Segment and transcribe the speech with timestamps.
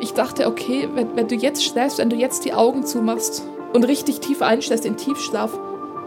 [0.00, 3.84] Ich dachte, okay, wenn, wenn du jetzt schläfst, wenn du jetzt die Augen zumachst und
[3.84, 5.56] richtig tief einschläfst in Tiefschlaf,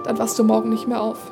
[0.03, 1.31] dann wachst du morgen nicht mehr auf.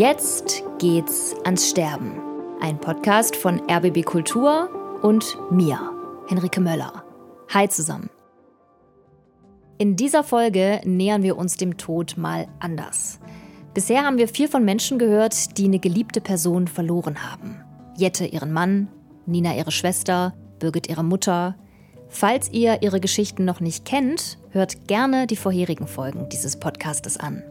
[0.00, 2.22] Jetzt geht's ans Sterben.
[2.58, 4.70] Ein Podcast von RBB Kultur
[5.02, 5.78] und mir,
[6.26, 7.04] Henrike Möller.
[7.52, 8.08] Hi zusammen.
[9.76, 13.20] In dieser Folge nähern wir uns dem Tod mal anders.
[13.74, 17.62] Bisher haben wir viel von Menschen gehört, die eine geliebte Person verloren haben.
[17.94, 18.88] Jette ihren Mann,
[19.26, 21.56] Nina ihre Schwester, Birgit ihre Mutter.
[22.08, 27.42] Falls ihr ihre Geschichten noch nicht kennt, hört gerne die vorherigen Folgen dieses Podcastes an.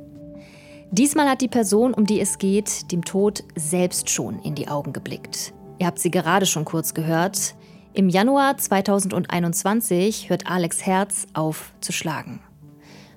[0.92, 4.92] Diesmal hat die Person, um die es geht, dem Tod selbst schon in die Augen
[4.92, 5.54] geblickt.
[5.78, 7.54] Ihr habt sie gerade schon kurz gehört.
[7.94, 12.42] Im Januar 2021 hört Alex Herz auf zu schlagen.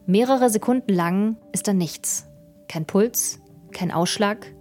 [0.06, 2.26] Mehrere Sekunden lang ist da nichts.
[2.68, 3.40] Kein Puls,
[3.72, 4.52] kein Ausschlag.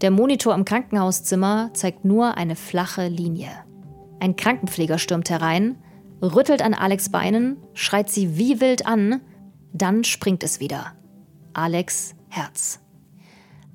[0.00, 3.50] Der Monitor im Krankenhauszimmer zeigt nur eine flache Linie.
[4.20, 5.76] Ein Krankenpfleger stürmt herein,
[6.22, 9.20] rüttelt an Alex Beinen, schreit sie wie wild an,
[9.72, 10.92] dann springt es wieder.
[11.52, 12.80] Alex Herz.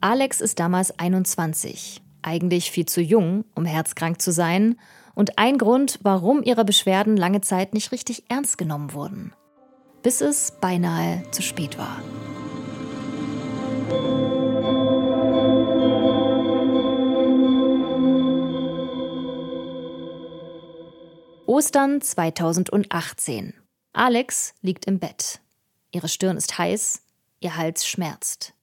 [0.02, 4.78] Alex ist damals 21, eigentlich viel zu jung, um herzkrank zu sein,
[5.16, 9.34] und ein Grund, warum ihre Beschwerden lange Zeit nicht richtig ernst genommen wurden.
[10.04, 12.02] Bis es beinahe zu spät war.
[21.46, 23.54] Ostern 2018.
[23.92, 25.42] Alex liegt im Bett.
[25.92, 27.02] Ihre Stirn ist heiß,
[27.40, 28.54] Ihr Hals schmerzt.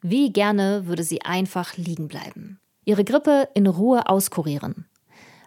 [0.00, 2.60] Wie gerne würde sie einfach liegen bleiben.
[2.84, 4.86] Ihre Grippe in Ruhe auskurieren.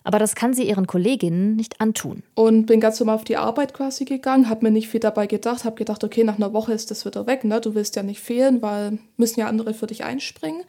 [0.03, 2.23] Aber das kann sie ihren Kolleginnen nicht antun.
[2.33, 5.63] Und bin ganz normal auf die Arbeit quasi gegangen, habe mir nicht viel dabei gedacht,
[5.63, 7.61] habe gedacht, okay, nach einer Woche ist das wieder weg, ne?
[7.61, 10.63] Du willst ja nicht fehlen, weil müssen ja andere für dich einspringen.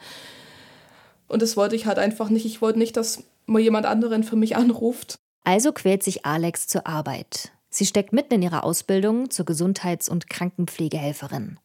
[1.27, 2.45] Und das wollte ich halt einfach nicht.
[2.45, 5.15] Ich wollte nicht, dass mal jemand anderen für mich anruft.
[5.43, 7.51] Also quält sich Alex zur Arbeit.
[7.69, 11.59] Sie steckt mitten in ihrer Ausbildung zur Gesundheits- und Krankenpflegehelferin.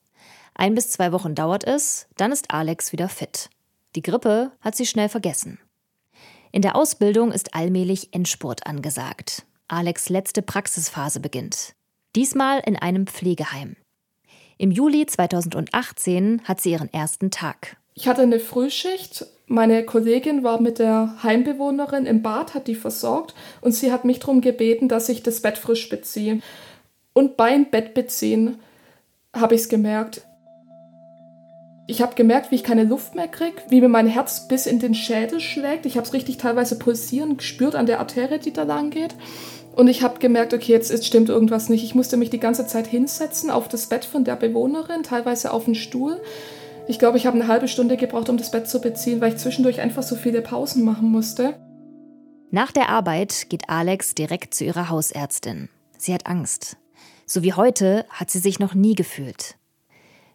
[0.61, 3.49] Ein bis zwei Wochen dauert es, dann ist Alex wieder fit.
[3.95, 5.61] Die Grippe hat sie schnell vergessen.
[6.51, 9.47] In der Ausbildung ist allmählich Endspurt angesagt.
[9.69, 11.75] Alex letzte Praxisphase beginnt.
[12.17, 13.77] Diesmal in einem Pflegeheim.
[14.57, 17.77] Im Juli 2018 hat sie ihren ersten Tag.
[17.95, 19.27] Ich hatte eine Frühschicht.
[19.47, 24.19] Meine Kollegin war mit der Heimbewohnerin im Bad, hat die versorgt und sie hat mich
[24.19, 26.41] darum gebeten, dass ich das Bett frisch beziehe.
[27.13, 28.59] Und beim Bett beziehen
[29.33, 30.23] habe ich es gemerkt.
[31.91, 34.79] Ich habe gemerkt, wie ich keine Luft mehr kriege, wie mir mein Herz bis in
[34.79, 35.87] den Schädel schlägt.
[35.87, 39.15] Ich habe es richtig teilweise pulsieren gespürt an der Arterie, die da lang geht.
[39.75, 41.83] Und ich habe gemerkt, okay, jetzt, jetzt stimmt irgendwas nicht.
[41.83, 45.65] Ich musste mich die ganze Zeit hinsetzen auf das Bett von der Bewohnerin, teilweise auf
[45.65, 46.21] den Stuhl.
[46.89, 49.39] Ich glaube, ich habe eine halbe Stunde gebraucht, um das Bett zu beziehen, weil ich
[49.39, 51.55] zwischendurch einfach so viele Pausen machen musste.
[52.51, 55.71] Nach der Arbeit geht Alex direkt zu ihrer Hausärztin.
[55.97, 56.77] Sie hat Angst.
[57.25, 59.58] So wie heute hat sie sich noch nie gefühlt.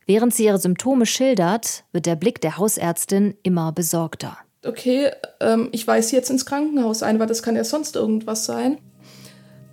[0.05, 4.37] Während sie ihre Symptome schildert, wird der Blick der Hausärztin immer besorgter.
[4.65, 8.77] Okay, ähm, ich weise jetzt ins Krankenhaus ein, weil das kann ja sonst irgendwas sein.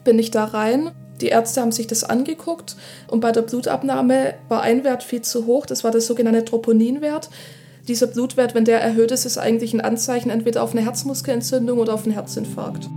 [0.04, 0.90] Bin ich da rein?
[1.20, 2.76] Die Ärzte haben sich das angeguckt
[3.08, 5.66] und bei der Blutabnahme war ein Wert viel zu hoch.
[5.66, 7.28] Das war der sogenannte Troponinwert.
[7.88, 11.94] Dieser Blutwert, wenn der erhöht ist, ist eigentlich ein Anzeichen entweder auf eine Herzmuskelentzündung oder
[11.94, 12.88] auf einen Herzinfarkt.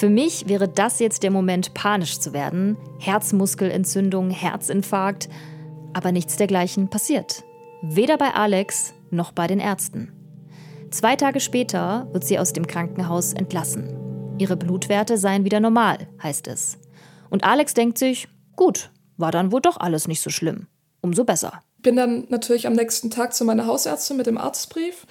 [0.00, 2.78] Für mich wäre das jetzt der Moment, panisch zu werden.
[3.00, 5.28] Herzmuskelentzündung, Herzinfarkt.
[5.92, 7.44] Aber nichts dergleichen passiert.
[7.82, 10.10] Weder bei Alex noch bei den Ärzten.
[10.90, 13.94] Zwei Tage später wird sie aus dem Krankenhaus entlassen.
[14.38, 16.78] Ihre Blutwerte seien wieder normal, heißt es.
[17.28, 20.66] Und Alex denkt sich, gut, war dann wohl doch alles nicht so schlimm.
[21.02, 21.60] Umso besser.
[21.76, 25.06] Bin dann natürlich am nächsten Tag zu meiner Hausärztin mit dem Arztbrief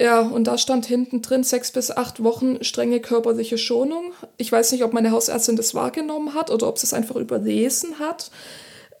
[0.00, 4.12] ja, und da stand hinten drin sechs bis acht Wochen strenge körperliche Schonung.
[4.38, 8.00] Ich weiß nicht, ob meine Hausärztin das wahrgenommen hat oder ob sie es einfach überlesen
[8.00, 8.30] hat.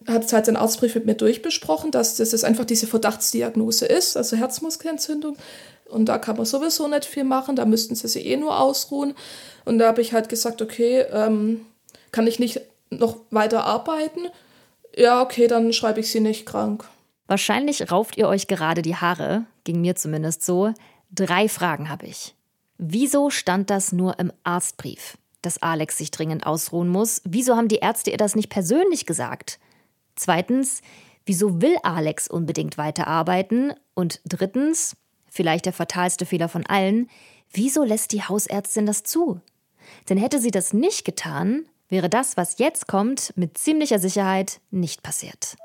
[0.06, 5.36] Hat halt den Arztbrief mit mir durchbesprochen, dass das einfach diese Verdachtsdiagnose ist, also Herzmuskelentzündung.
[5.86, 9.14] Und da kann man sowieso nicht viel machen, da müssten sie sich eh nur ausruhen.
[9.64, 11.66] Und da habe ich halt gesagt, okay, ähm,
[12.12, 12.60] kann ich nicht
[12.90, 14.28] noch weiter arbeiten?
[14.96, 16.84] Ja, okay, dann schreibe ich sie nicht krank.
[17.26, 20.72] Wahrscheinlich rauft ihr euch gerade die Haare, ging mir zumindest so.
[21.10, 22.34] Drei Fragen habe ich.
[22.76, 25.16] Wieso stand das nur im Arztbrief?
[25.44, 27.20] dass Alex sich dringend ausruhen muss?
[27.24, 29.58] Wieso haben die Ärzte ihr das nicht persönlich gesagt?
[30.16, 30.80] Zweitens,
[31.26, 33.74] wieso will Alex unbedingt weiterarbeiten?
[33.94, 34.96] Und drittens,
[35.28, 37.08] vielleicht der fatalste Fehler von allen,
[37.52, 39.40] wieso lässt die Hausärztin das zu?
[40.08, 45.02] Denn hätte sie das nicht getan, wäre das, was jetzt kommt, mit ziemlicher Sicherheit nicht
[45.02, 45.56] passiert.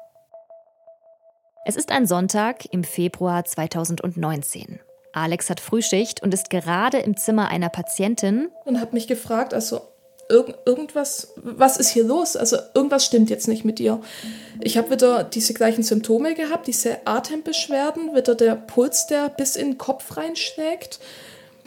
[1.65, 4.79] Es ist ein Sonntag im Februar 2019.
[5.11, 8.50] Alex hat Frühschicht und ist gerade im Zimmer einer Patientin.
[8.65, 9.81] Und hat mich gefragt, also
[10.29, 12.38] irg irgendwas, was ist hier los?
[12.38, 14.00] Also irgendwas stimmt jetzt nicht mit dir.
[14.61, 19.71] Ich habe wieder diese gleichen Symptome gehabt, diese Atembeschwerden, wieder der Puls, der bis in
[19.71, 21.00] den Kopf reinschlägt.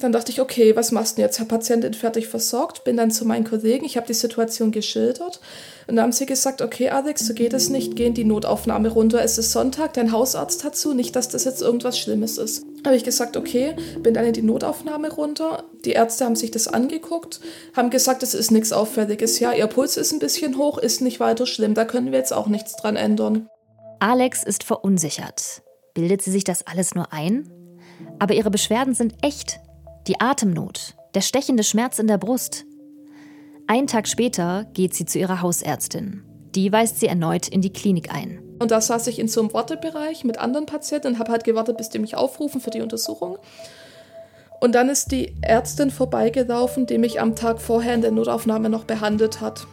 [0.00, 1.38] Dann dachte ich, okay, was machst du jetzt?
[1.38, 5.40] Herr Patientin fertig versorgt, bin dann zu meinen Kollegen, ich habe die Situation geschildert
[5.86, 8.88] und dann haben sie gesagt, okay Alex, so geht es nicht, geh in die Notaufnahme
[8.88, 12.64] runter, es ist Sonntag, dein Hausarzt hat zu, nicht, dass das jetzt irgendwas Schlimmes ist.
[12.84, 16.68] Habe ich gesagt, okay, bin dann in die Notaufnahme runter, die Ärzte haben sich das
[16.68, 17.40] angeguckt,
[17.76, 21.20] haben gesagt, es ist nichts Auffälliges, ja, ihr Puls ist ein bisschen hoch, ist nicht
[21.20, 23.48] weiter schlimm, da können wir jetzt auch nichts dran ändern.
[24.00, 25.62] Alex ist verunsichert.
[25.94, 27.50] Bildet sie sich das alles nur ein?
[28.18, 29.60] Aber ihre Beschwerden sind echt
[30.08, 32.64] die Atemnot, der stechende Schmerz in der Brust.
[33.72, 36.24] Einen Tag später geht sie zu ihrer Hausärztin.
[36.54, 38.42] Die weist sie erneut in die Klinik ein.
[38.58, 41.78] Und da saß ich in so einem Wartebereich mit anderen Patienten und habe halt gewartet,
[41.78, 43.38] bis die mich aufrufen für die Untersuchung.
[44.60, 48.84] Und dann ist die Ärztin vorbeigelaufen, die mich am Tag vorher in der Notaufnahme noch
[48.84, 49.66] behandelt hat.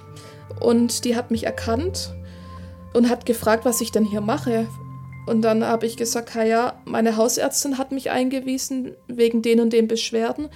[0.62, 2.14] Und die hat mich erkannt
[2.94, 4.68] und hat gefragt, was ich denn hier mache.
[5.28, 9.90] Und dann habe ich gesagt, ja, meine Hausärztin hat mich eingewiesen wegen den und den
[9.90, 10.48] Beschwerden.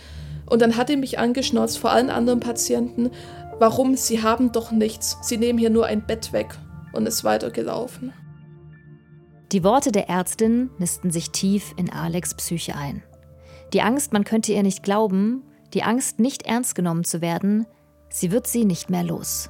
[0.45, 3.11] Und dann hat die mich angeschnauzt vor allen anderen Patienten,
[3.59, 6.57] warum, sie haben doch nichts, sie nehmen hier nur ein Bett weg
[6.93, 8.13] und ist weitergelaufen.
[9.51, 13.03] Die Worte der Ärztin nisten sich tief in Alex Psyche ein.
[13.71, 15.43] Die Angst, man könnte ihr nicht glauben,
[15.73, 17.65] die Angst, nicht ernst genommen zu werden,
[18.09, 19.49] sie wird sie nicht mehr los.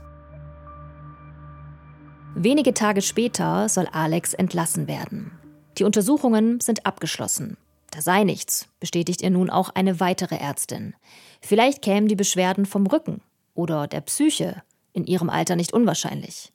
[2.35, 5.31] Wenige Tage später soll Alex entlassen werden.
[5.77, 7.57] Die Untersuchungen sind abgeschlossen.
[7.93, 10.95] Da sei nichts, bestätigt ihr nun auch eine weitere Ärztin.
[11.41, 13.21] Vielleicht kämen die Beschwerden vom Rücken
[13.53, 14.63] oder der Psyche,
[14.93, 16.51] in ihrem Alter nicht unwahrscheinlich.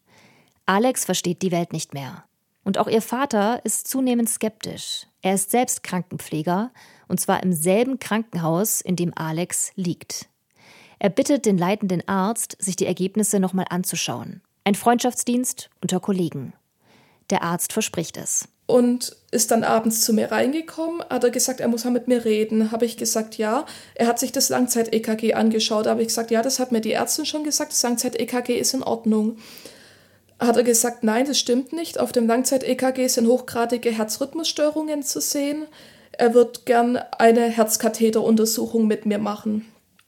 [0.67, 2.25] Alex versteht die Welt nicht mehr.
[2.65, 5.07] Und auch ihr Vater ist zunehmend skeptisch.
[5.23, 6.73] Er ist selbst Krankenpfleger,
[7.07, 10.29] und zwar im selben Krankenhaus, in dem Alex liegt.
[10.99, 14.43] Er bittet den leitenden Arzt, sich die Ergebnisse nochmal anzuschauen.
[14.65, 16.53] Ein Freundschaftsdienst unter Kollegen.
[17.31, 18.49] Der Arzt verspricht es.
[18.69, 22.27] Und ist dann abends zu mir reingekommen, hat er gesagt, er muss mal mit mir
[22.27, 22.71] reden.
[22.71, 23.65] Habe ich gesagt, ja.
[23.95, 25.87] Er hat sich das Langzeit-EKG angeschaut.
[25.87, 28.83] Habe ich gesagt, ja, das hat mir die Ärztin schon gesagt, das Langzeit-EKG ist in
[28.83, 29.39] Ordnung.
[30.39, 31.99] Hat er gesagt, nein, das stimmt nicht.
[31.99, 35.65] Auf dem Langzeit-EKG sind hochgradige Herzrhythmusstörungen zu sehen.
[36.13, 39.65] Er wird gern eine Herzkatheteruntersuchung mit mir machen,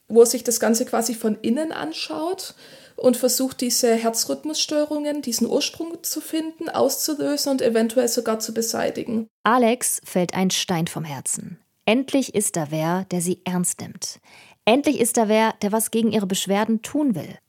[0.07, 2.53] wo er sich das Ganze quasi von innen anschaut
[3.01, 9.27] und versucht diese Herzrhythmusstörungen, diesen Ursprung zu finden, auszulösen und eventuell sogar zu beseitigen.
[9.43, 11.57] Alex fällt ein Stein vom Herzen.
[11.85, 14.19] Endlich ist da wer, der sie ernst nimmt.
[14.65, 17.39] Endlich ist da wer, der was gegen ihre Beschwerden tun will.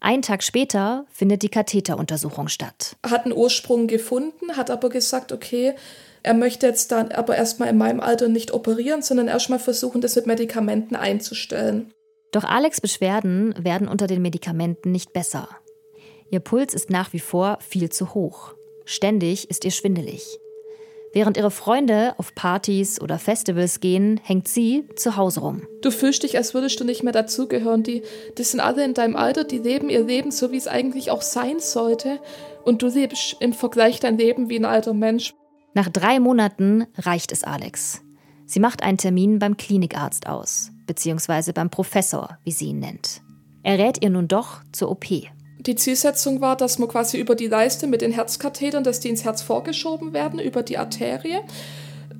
[0.00, 2.96] Einen Tag später findet die Katheteruntersuchung statt.
[3.02, 5.74] Er hat einen Ursprung gefunden, hat aber gesagt, okay,
[6.24, 10.16] er möchte jetzt dann aber erstmal in meinem Alter nicht operieren, sondern erstmal versuchen, das
[10.16, 11.93] mit Medikamenten einzustellen.
[12.34, 15.48] Doch Alex Beschwerden werden unter den Medikamenten nicht besser.
[16.32, 18.54] Ihr Puls ist nach wie vor viel zu hoch.
[18.84, 20.40] Ständig ist ihr schwindelig.
[21.12, 25.62] Während ihre Freunde auf Partys oder Festivals gehen, hängt sie zu Hause rum.
[25.80, 27.84] Du fühlst dich, als würdest du nicht mehr dazugehören.
[27.84, 28.02] Die,
[28.36, 31.22] die sind alle in deinem Alter, die leben ihr Leben so, wie es eigentlich auch
[31.22, 32.18] sein sollte.
[32.64, 35.34] Und du lebst im Vergleich dein Leben wie ein alter Mensch.
[35.74, 38.02] Nach drei Monaten reicht es Alex.
[38.44, 43.22] Sie macht einen Termin beim Klinikarzt aus beziehungsweise beim Professor, wie sie ihn nennt.
[43.62, 45.06] Er rät ihr nun doch zur OP.
[45.66, 49.24] Die Zielsetzung war, dass man quasi über die Leiste mit den Herzkathetern, dass die ins
[49.24, 51.40] Herz vorgeschoben werden, über die Arterie.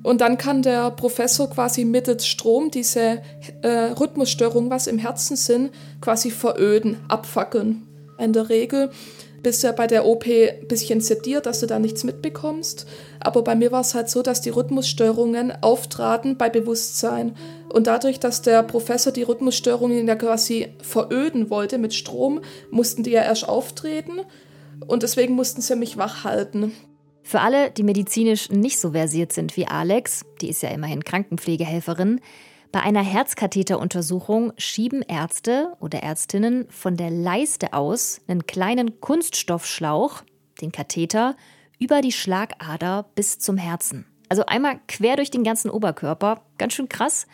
[0.01, 3.21] Und dann kann der Professor quasi mittels Strom diese
[3.61, 7.87] äh, Rhythmusstörungen, was im Herzen sind, quasi veröden, abfackeln.
[8.17, 8.91] In der Regel
[9.45, 12.87] bist ja bei der OP ein bisschen sediert, dass du da nichts mitbekommst.
[13.19, 17.35] Aber bei mir war es halt so, dass die Rhythmusstörungen auftraten bei Bewusstsein.
[17.71, 23.11] Und dadurch, dass der Professor die Rhythmusstörungen ja quasi veröden wollte mit Strom, mussten die
[23.11, 24.21] ja erst auftreten.
[24.87, 26.71] Und deswegen mussten sie mich wach halten.
[27.21, 32.19] Für alle, die medizinisch nicht so versiert sind wie Alex, die ist ja immerhin Krankenpflegehelferin,
[32.75, 40.23] bei einer Herzkatheteruntersuchung schieben Ärzte oder Ärztinnen von der Leiste aus einen kleinen Kunststoffschlauch,
[40.59, 41.37] den Katheter,
[41.79, 44.05] über die Schlagader bis zum Herzen.
[44.27, 47.27] Also einmal quer durch den ganzen Oberkörper, ganz schön krass.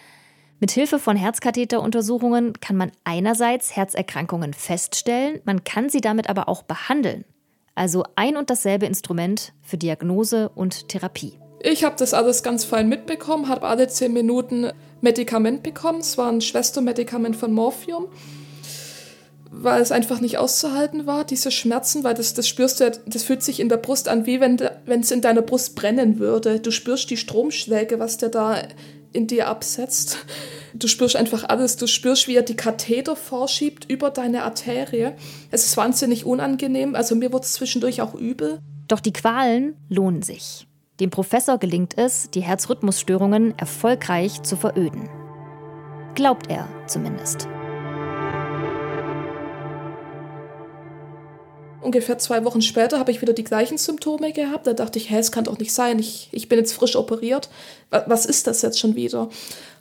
[0.59, 6.61] Mit Hilfe von Herzkatheteruntersuchungen kann man einerseits Herzerkrankungen feststellen, man kann sie damit aber auch
[6.61, 7.25] behandeln.
[7.73, 11.40] Also ein und dasselbe Instrument für Diagnose und Therapie.
[11.63, 15.99] Ich habe das alles ganz fein mitbekommen, habe alle zehn Minuten Medikament bekommen.
[15.99, 18.07] Es war ein Schwestermedikament von Morphium,
[19.51, 23.43] weil es einfach nicht auszuhalten war, diese Schmerzen, weil das, das spürst du, das fühlt
[23.43, 24.59] sich in der Brust an, wie wenn
[25.01, 26.59] es in deiner Brust brennen würde.
[26.59, 28.63] Du spürst die Stromschläge, was der da
[29.13, 30.17] in dir absetzt.
[30.73, 31.75] Du spürst einfach alles.
[31.75, 35.11] Du spürst, wie er die Katheter vorschiebt über deine Arterie.
[35.51, 36.95] Es ist wahnsinnig unangenehm.
[36.95, 38.59] Also mir wurde es zwischendurch auch übel.
[38.87, 40.65] Doch die Qualen lohnen sich.
[41.01, 45.09] Dem Professor gelingt es, die Herzrhythmusstörungen erfolgreich zu veröden.
[46.13, 47.47] Glaubt er zumindest.
[51.81, 54.67] Ungefähr zwei Wochen später habe ich wieder die gleichen Symptome gehabt.
[54.67, 55.97] Da dachte ich, hä, es kann doch nicht sein.
[55.97, 57.49] Ich, ich bin jetzt frisch operiert.
[57.89, 59.31] Was ist das jetzt schon wieder?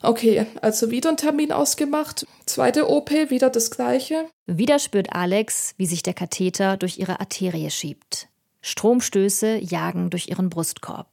[0.01, 2.25] Okay, also wieder ein Termin ausgemacht.
[2.47, 4.25] Zweite OP, wieder das gleiche.
[4.47, 8.27] Wieder spürt Alex, wie sich der Katheter durch ihre Arterie schiebt.
[8.61, 11.10] Stromstöße jagen durch ihren Brustkorb.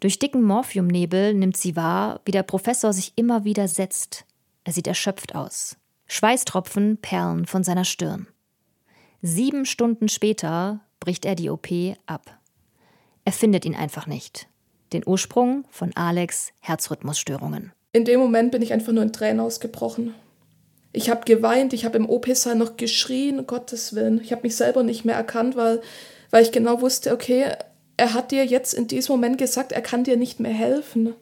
[0.00, 4.24] Durch dicken Morphiumnebel nimmt sie wahr, wie der Professor sich immer wieder setzt.
[4.64, 5.76] Er sieht erschöpft aus.
[6.06, 8.28] Schweißtropfen perlen von seiner Stirn.
[9.22, 11.68] Sieben Stunden später bricht er die OP
[12.06, 12.38] ab.
[13.24, 14.48] Er findet ihn einfach nicht.
[14.92, 17.72] Den Ursprung von Alex Herzrhythmusstörungen.
[17.92, 20.14] In dem Moment bin ich einfach nur in Tränen ausgebrochen.
[20.92, 24.20] Ich habe geweint, ich habe im OP-Saal noch geschrien, Gottes Willen.
[24.22, 25.82] Ich habe mich selber nicht mehr erkannt, weil,
[26.30, 27.52] weil ich genau wusste, okay,
[27.98, 31.14] er hat dir jetzt in diesem Moment gesagt, er kann dir nicht mehr helfen.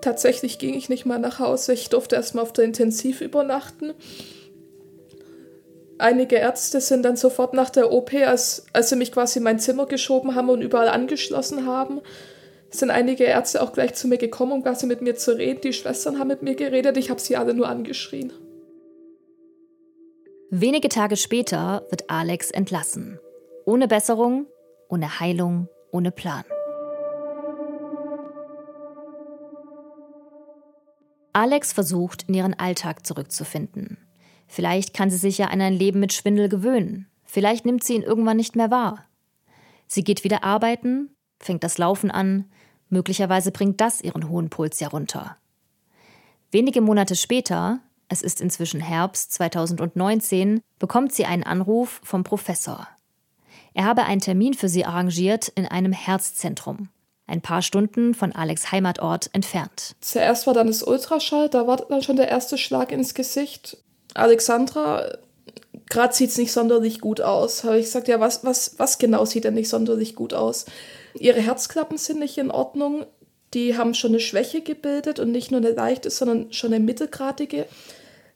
[0.00, 1.74] Tatsächlich ging ich nicht mal nach Hause.
[1.74, 3.92] Ich durfte erstmal auf der Intensiv übernachten.
[5.98, 9.58] Einige Ärzte sind dann sofort nach der OP, als, als sie mich quasi in mein
[9.58, 12.00] Zimmer geschoben haben und überall angeschlossen haben,
[12.70, 15.60] sind einige Ärzte auch gleich zu mir gekommen, um quasi mit mir zu reden.
[15.60, 18.32] Die Schwestern haben mit mir geredet, ich habe sie alle nur angeschrien.
[20.58, 23.18] Wenige Tage später wird Alex entlassen.
[23.66, 24.46] Ohne Besserung,
[24.88, 26.44] ohne Heilung, ohne Plan.
[31.34, 33.98] Alex versucht, in ihren Alltag zurückzufinden.
[34.46, 37.06] Vielleicht kann sie sich ja an ein Leben mit Schwindel gewöhnen.
[37.26, 39.04] Vielleicht nimmt sie ihn irgendwann nicht mehr wahr.
[39.86, 42.46] Sie geht wieder arbeiten, fängt das Laufen an,
[42.88, 45.36] möglicherweise bringt das ihren hohen Puls ja runter.
[46.50, 52.88] Wenige Monate später, es ist inzwischen Herbst 2019, bekommt sie einen Anruf vom Professor.
[53.74, 56.88] Er habe einen Termin für sie arrangiert in einem Herzzentrum
[57.26, 59.96] ein paar Stunden von Alex Heimatort entfernt.
[60.00, 63.78] Zuerst war dann das Ultraschall, da war dann schon der erste Schlag ins Gesicht.
[64.14, 65.18] Alexandra,
[65.90, 67.64] gerade sieht es nicht sonderlich gut aus.
[67.64, 70.66] Habe ich gesagt, ja, was, was, was genau sieht denn nicht sonderlich gut aus?
[71.18, 73.06] Ihre Herzklappen sind nicht in Ordnung.
[73.54, 77.66] Die haben schon eine Schwäche gebildet und nicht nur eine leichte, sondern schon eine mittelgradige.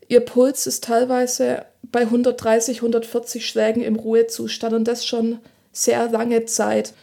[0.09, 5.39] Ihr Puls ist teilweise bei 130, 140 Schlägen im Ruhezustand und das schon
[5.73, 6.95] sehr lange Zeit.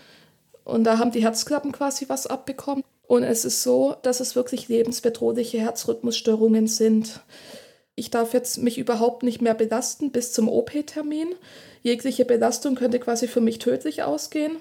[0.64, 2.84] Und da haben die Herzklappen quasi was abbekommen.
[3.08, 7.22] Und es ist so, dass es wirklich lebensbedrohliche Herzrhythmusstörungen sind.
[7.96, 11.34] Ich darf jetzt mich überhaupt nicht mehr belasten bis zum OP-Termin.
[11.84, 14.58] Jegliche Belastung könnte quasi für mich tödlich ausgehen.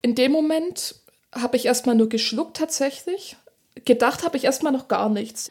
[0.00, 0.94] In dem Moment
[1.32, 3.36] habe ich erstmal nur geschluckt tatsächlich.
[3.84, 5.50] Gedacht habe ich erstmal noch gar nichts.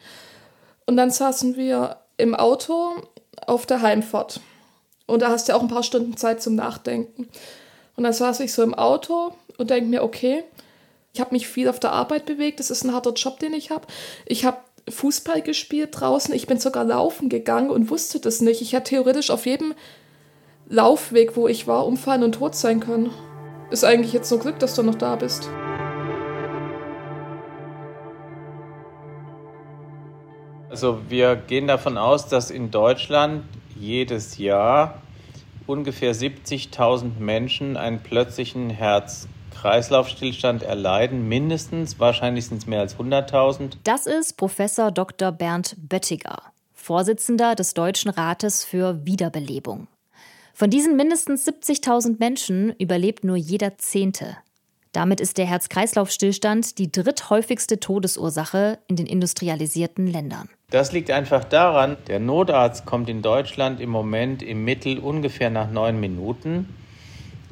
[0.86, 2.94] Und dann saßen wir im Auto
[3.46, 4.40] auf der Heimfahrt.
[5.06, 7.28] Und da hast du ja auch ein paar Stunden Zeit zum Nachdenken.
[7.96, 10.44] Und dann saß ich so im Auto und denke mir, okay,
[11.12, 13.70] ich habe mich viel auf der Arbeit bewegt, das ist ein harter Job, den ich
[13.70, 13.86] habe.
[14.24, 14.58] Ich habe
[14.88, 18.62] Fußball gespielt draußen, ich bin sogar laufen gegangen und wusste das nicht.
[18.62, 19.74] Ich hätte theoretisch auf jedem
[20.68, 23.10] Laufweg, wo ich war, umfallen und tot sein können.
[23.70, 25.48] Ist eigentlich jetzt nur Glück, dass du noch da bist.
[30.72, 33.44] Also wir gehen davon aus, dass in Deutschland
[33.78, 35.02] jedes Jahr
[35.66, 43.74] ungefähr 70.000 Menschen einen plötzlichen Herz Kreislaufstillstand erleiden, mindestens, wahrscheinlich sind es mehr als 100.000.
[43.84, 45.30] Das ist Professor Dr.
[45.30, 46.38] Bernd Böttiger,
[46.72, 49.88] Vorsitzender des Deutschen Rates für Wiederbelebung.
[50.54, 54.38] Von diesen mindestens 70.000 Menschen überlebt nur jeder Zehnte.
[54.92, 60.50] Damit ist der Herz-Kreislauf-Stillstand die dritthäufigste Todesursache in den industrialisierten Ländern.
[60.68, 65.70] Das liegt einfach daran, der Notarzt kommt in Deutschland im Moment im Mittel ungefähr nach
[65.70, 66.68] neun Minuten.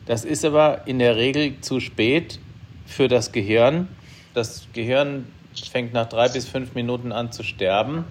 [0.05, 2.39] Das ist aber in der Regel zu spät
[2.85, 3.89] für das Gehirn.
[4.35, 5.27] Das Gehirn
[5.71, 8.05] fängt nach drei bis fünf Minuten an zu sterben.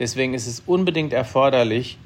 [0.00, 1.96] Deswegen ist es unbedingt erforderlich,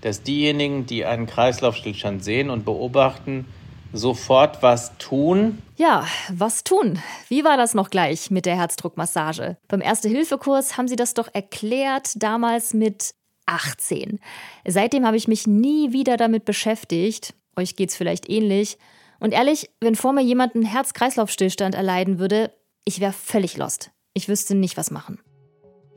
[0.00, 3.46] dass diejenigen, die einen Kreislaufstillstand sehen und beobachten,
[3.92, 5.58] sofort was tun.
[5.76, 6.98] Ja, was tun?
[7.28, 9.56] Wie war das noch gleich mit der Herzdruckmassage?
[9.68, 13.14] Beim Erste-Hilfe-Kurs haben Sie das doch erklärt, damals mit
[13.46, 14.20] 18.
[14.66, 17.34] Seitdem habe ich mich nie wieder damit beschäftigt.
[17.56, 18.78] Euch geht's vielleicht ähnlich.
[19.20, 22.52] Und ehrlich, wenn vor mir jemand einen Herz-Kreislauf-Stillstand erleiden würde,
[22.84, 23.90] ich wäre völlig lost.
[24.14, 25.20] Ich wüsste nicht, was machen.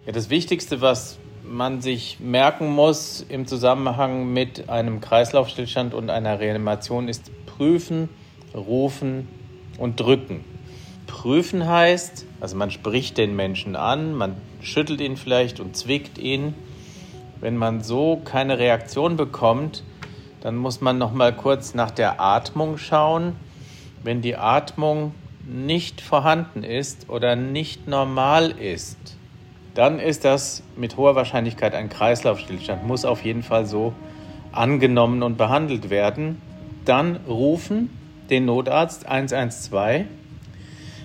[0.05, 1.17] Ja, das Wichtigste, was
[1.55, 8.09] man sich merken muss im Zusammenhang mit einem Kreislaufstillstand und einer Reanimation, ist prüfen,
[8.53, 9.29] rufen
[9.77, 10.43] und drücken.
[11.07, 16.53] Prüfen heißt, also man spricht den Menschen an, man schüttelt ihn vielleicht und zwickt ihn.
[17.39, 19.83] Wenn man so keine Reaktion bekommt,
[20.41, 23.35] dann muss man noch mal kurz nach der Atmung schauen.
[24.03, 25.13] Wenn die Atmung
[25.47, 29.15] nicht vorhanden ist oder nicht normal ist,
[29.75, 33.93] dann ist das mit hoher Wahrscheinlichkeit ein Kreislaufstillstand, muss auf jeden Fall so
[34.53, 36.41] angenommen und behandelt werden.
[36.85, 37.89] Dann rufen
[38.29, 40.05] den Notarzt 112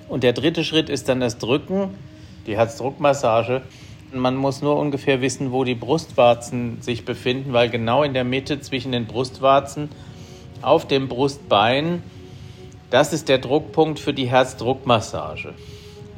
[0.08, 1.90] und der dritte Schritt ist dann das Drücken,
[2.46, 3.62] die Herzdruckmassage.
[4.12, 8.60] Man muss nur ungefähr wissen, wo die Brustwarzen sich befinden, weil genau in der Mitte
[8.60, 9.88] zwischen den Brustwarzen
[10.62, 12.02] auf dem Brustbein,
[12.90, 15.54] das ist der Druckpunkt für die Herzdruckmassage.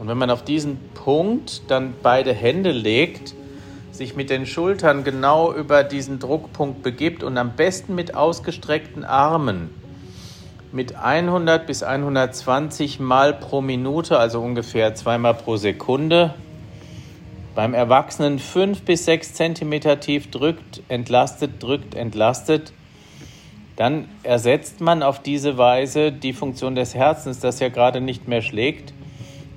[0.02, 3.37] Und wenn man auf diesen Punkt dann beide Hände legt,
[3.92, 9.71] sich mit den Schultern genau über diesen Druckpunkt begibt und am besten mit ausgestreckten Armen
[10.73, 16.35] mit 100 bis 120 Mal pro Minute, also ungefähr zweimal pro Sekunde,
[17.54, 22.73] beim Erwachsenen 5 bis 6 Zentimeter tief drückt, entlastet, drückt, entlastet,
[23.76, 28.42] dann ersetzt man auf diese Weise die Funktion des Herzens, das ja gerade nicht mehr
[28.42, 28.92] schlägt.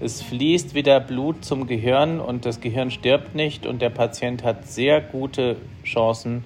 [0.02, 4.68] Es fließt wieder Blut zum Gehirn und das Gehirn stirbt nicht und der Patient hat
[4.68, 6.44] sehr gute Chancen,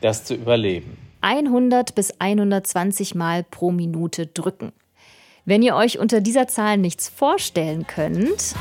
[0.00, 0.96] das zu überleben.
[1.20, 4.72] 100 bis 120 Mal pro Minute drücken.
[5.44, 8.54] Wenn ihr euch unter dieser Zahl nichts vorstellen könnt,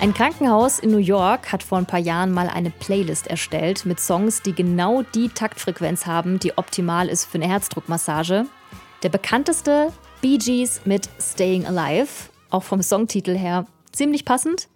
[0.00, 3.98] Ein Krankenhaus in New York hat vor ein paar Jahren mal eine Playlist erstellt mit
[3.98, 8.46] Songs, die genau die Taktfrequenz haben, die optimal ist für eine Herzdruckmassage.
[9.04, 14.68] Der bekannteste Bee Gees mit Staying Alive, auch vom Songtitel her ziemlich passend.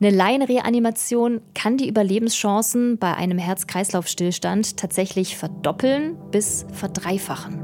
[0.00, 7.58] Eine Laienreanimation kann die Überlebenschancen bei einem Herz-Kreislauf-Stillstand tatsächlich verdoppeln bis verdreifachen.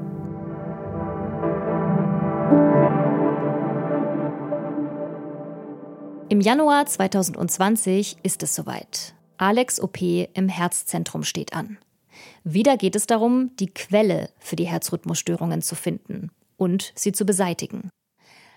[6.31, 9.15] Im Januar 2020 ist es soweit.
[9.37, 11.77] Alex OP im Herzzentrum steht an.
[12.45, 17.89] Wieder geht es darum, die Quelle für die Herzrhythmusstörungen zu finden und sie zu beseitigen.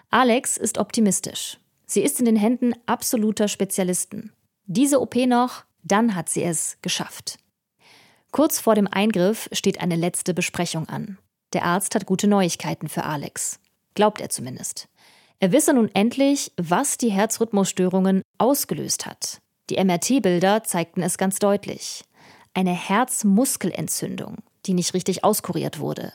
[0.10, 1.58] Alex ist optimistisch.
[1.86, 4.34] Sie ist in den Händen absoluter Spezialisten.
[4.65, 7.39] Diese OP noch, dann hat sie es geschafft.
[8.32, 11.17] Kurz vor dem Eingriff steht eine letzte Besprechung an.
[11.54, 13.62] Der Arzt hat gute Neuigkeiten für Alex.
[13.95, 14.89] Glaubt er zumindest.
[15.39, 19.39] Er wisse nun endlich, was die Herzrhythmusstörungen ausgelöst hat.
[19.69, 22.04] Die MRT-Bilder zeigten es ganz deutlich.
[22.58, 26.12] Eine Herzmuskelentzündung, die nicht richtig auskuriert wurde.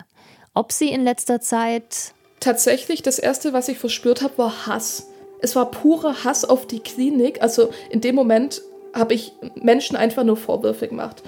[0.55, 2.15] Ob sie in letzter Zeit.
[2.41, 5.07] Tatsächlich, das erste, was ich verspürt habe, war Hass.
[5.41, 7.41] Es war purer Hass auf die Klinik.
[7.43, 8.61] Also in dem Moment
[8.93, 11.23] habe ich Menschen einfach nur Vorwürfe gemacht.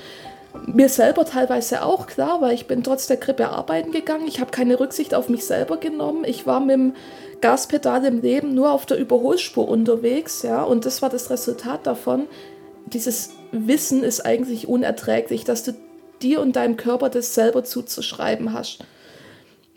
[0.66, 4.26] Mir selber teilweise auch, klar, weil ich bin trotz der Grippe arbeiten gegangen.
[4.26, 6.24] Ich habe keine Rücksicht auf mich selber genommen.
[6.24, 6.96] Ich war mit dem
[7.40, 12.26] Gaspedal im Leben nur auf der Überholspur unterwegs, ja, und das war das Resultat davon.
[12.86, 15.74] Dieses Wissen ist eigentlich unerträglich, dass du
[16.22, 18.78] dir und deinem Körper das selber zuzuschreiben hast.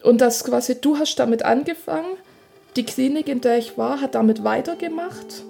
[0.04, 2.18] Und das quasi, du hast damit angefangen,
[2.76, 5.44] die Klinik, in der ich war, hat damit weitergemacht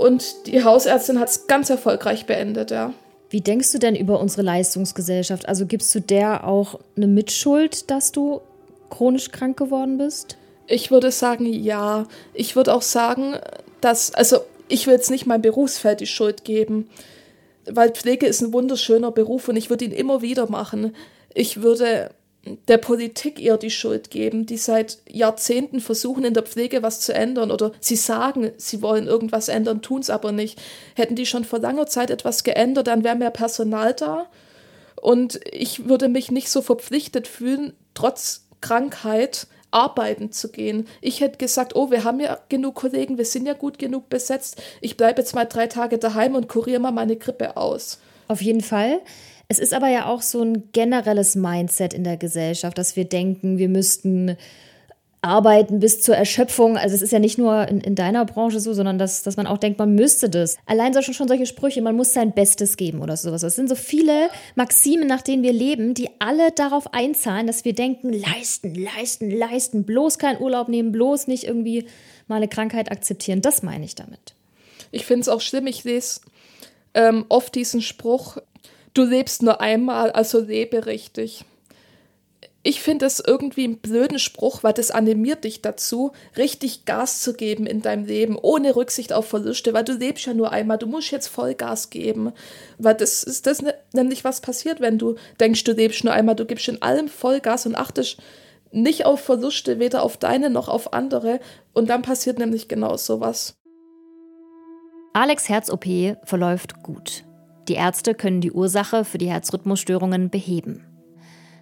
[0.00, 2.92] und die Hausärztin hat es ganz erfolgreich beendet, ja.
[3.28, 5.48] Wie denkst du denn über unsere Leistungsgesellschaft?
[5.48, 8.40] Also gibst du der auch eine Mitschuld, dass du
[8.88, 10.36] chronisch krank geworden bist?
[10.66, 12.06] Ich würde sagen, ja.
[12.32, 13.36] Ich würde auch sagen,
[13.80, 14.38] dass, also
[14.70, 16.88] ich will jetzt nicht mein Berufsfeld die Schuld geben,
[17.66, 20.94] weil Pflege ist ein wunderschöner Beruf und ich würde ihn immer wieder machen.
[21.34, 22.10] Ich würde
[22.68, 27.12] der Politik eher die Schuld geben, die seit Jahrzehnten versuchen, in der Pflege was zu
[27.12, 30.60] ändern oder sie sagen, sie wollen irgendwas ändern, tun es aber nicht.
[30.94, 34.26] Hätten die schon vor langer Zeit etwas geändert, dann wäre mehr Personal da
[35.00, 40.86] und ich würde mich nicht so verpflichtet fühlen, trotz Krankheit arbeiten zu gehen.
[41.00, 44.60] Ich hätte gesagt, oh, wir haben ja genug Kollegen, wir sind ja gut genug besetzt.
[44.80, 47.98] Ich bleibe jetzt mal drei Tage daheim und kuriere mal meine Grippe aus.
[48.28, 49.00] Auf jeden Fall.
[49.48, 53.58] Es ist aber ja auch so ein generelles Mindset in der Gesellschaft, dass wir denken,
[53.58, 54.36] wir müssten
[55.22, 56.76] arbeiten bis zur Erschöpfung.
[56.76, 59.46] Also es ist ja nicht nur in, in deiner Branche so, sondern dass, dass man
[59.46, 60.56] auch denkt, man müsste das.
[60.66, 63.42] Allein schon, schon solche Sprüche, man muss sein Bestes geben oder sowas.
[63.42, 67.74] Es sind so viele Maximen, nach denen wir leben, die alle darauf einzahlen, dass wir
[67.74, 71.86] denken, leisten, leisten, leisten, bloß keinen Urlaub nehmen, bloß nicht irgendwie
[72.26, 73.42] mal eine Krankheit akzeptieren.
[73.42, 74.34] Das meine ich damit.
[74.90, 76.20] Ich finde es auch schlimm, ich lese
[76.94, 78.38] ähm, oft diesen Spruch,
[78.94, 81.44] du lebst nur einmal, also lebe richtig.
[82.62, 87.32] Ich finde es irgendwie einen blöden Spruch, weil das animiert dich dazu, richtig Gas zu
[87.32, 90.86] geben in deinem Leben, ohne Rücksicht auf Verluste, weil du lebst ja nur einmal, du
[90.86, 92.32] musst jetzt voll Gas geben.
[92.76, 96.34] Weil das ist das ne, nämlich, was passiert, wenn du denkst, du lebst nur einmal,
[96.34, 98.18] du gibst in allem Vollgas und achtest
[98.72, 101.40] nicht auf Verluste, weder auf deine noch auf andere.
[101.72, 103.56] Und dann passiert nämlich genau sowas.
[105.14, 105.86] Alex Herz-OP
[106.24, 107.24] verläuft gut.
[107.68, 110.89] Die Ärzte können die Ursache für die Herzrhythmusstörungen beheben.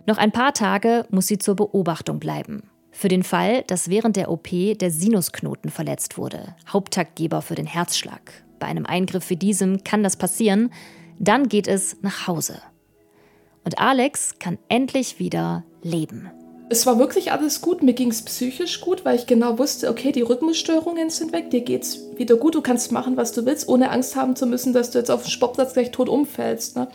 [0.08, 2.62] Noch ein paar Tage muss sie zur Beobachtung bleiben.
[2.90, 4.48] Für den Fall, dass während der OP
[4.80, 8.32] der Sinusknoten verletzt wurde, Haupttaktgeber für den Herzschlag.
[8.58, 10.72] Bei einem Eingriff wie diesem kann das passieren,
[11.18, 12.62] dann geht es nach Hause.
[13.64, 16.30] Und Alex kann endlich wieder leben
[16.70, 17.82] es war wirklich alles gut.
[17.82, 21.62] Mir ging es psychisch gut, weil ich genau wusste, okay, die Rhythmusstörungen sind weg, dir
[21.62, 24.90] geht's wieder gut, du kannst machen, was du willst, ohne Angst haben zu müssen, dass
[24.90, 26.76] du jetzt auf dem Sportplatz gleich tot umfällst.
[26.76, 26.88] Ne?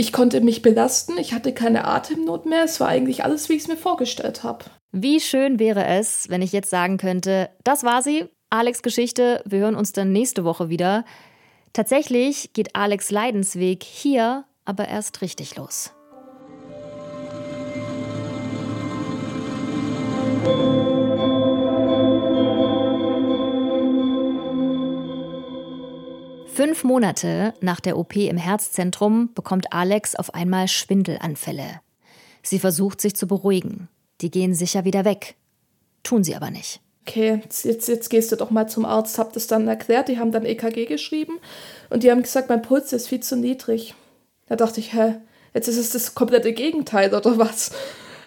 [0.00, 3.64] Ich konnte mich belasten, ich hatte keine Atemnot mehr, es war eigentlich alles, wie ich
[3.64, 4.64] es mir vorgestellt habe.
[4.92, 9.58] Wie schön wäre es, wenn ich jetzt sagen könnte, das war sie, Alex Geschichte, wir
[9.58, 11.04] hören uns dann nächste Woche wieder.
[11.74, 15.92] Tatsächlich geht Alex Leidensweg hier aber erst richtig los.
[26.60, 31.80] Fünf Monate nach der OP im Herzzentrum bekommt Alex auf einmal Schwindelanfälle.
[32.42, 33.88] Sie versucht sich zu beruhigen.
[34.20, 35.36] Die gehen sicher wieder weg.
[36.02, 36.82] Tun sie aber nicht.
[37.08, 40.08] Okay, jetzt, jetzt gehst du doch mal zum Arzt, hab das dann erklärt.
[40.08, 41.38] Die haben dann EKG geschrieben
[41.88, 43.94] und die haben gesagt, mein Puls ist viel zu niedrig.
[44.46, 45.14] Da dachte ich, hä,
[45.54, 47.70] jetzt ist es das komplette Gegenteil oder was?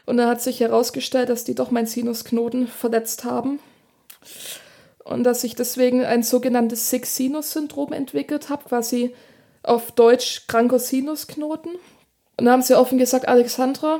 [0.07, 3.59] Und dann hat sich herausgestellt, dass die doch meinen Sinusknoten verletzt haben
[5.03, 9.13] und dass ich deswegen ein sogenanntes Sick-Sinus-Syndrom entwickelt habe, quasi
[9.63, 11.71] auf Deutsch kranker Sinusknoten.
[12.37, 13.99] Und dann haben sie offen gesagt, Alexandra,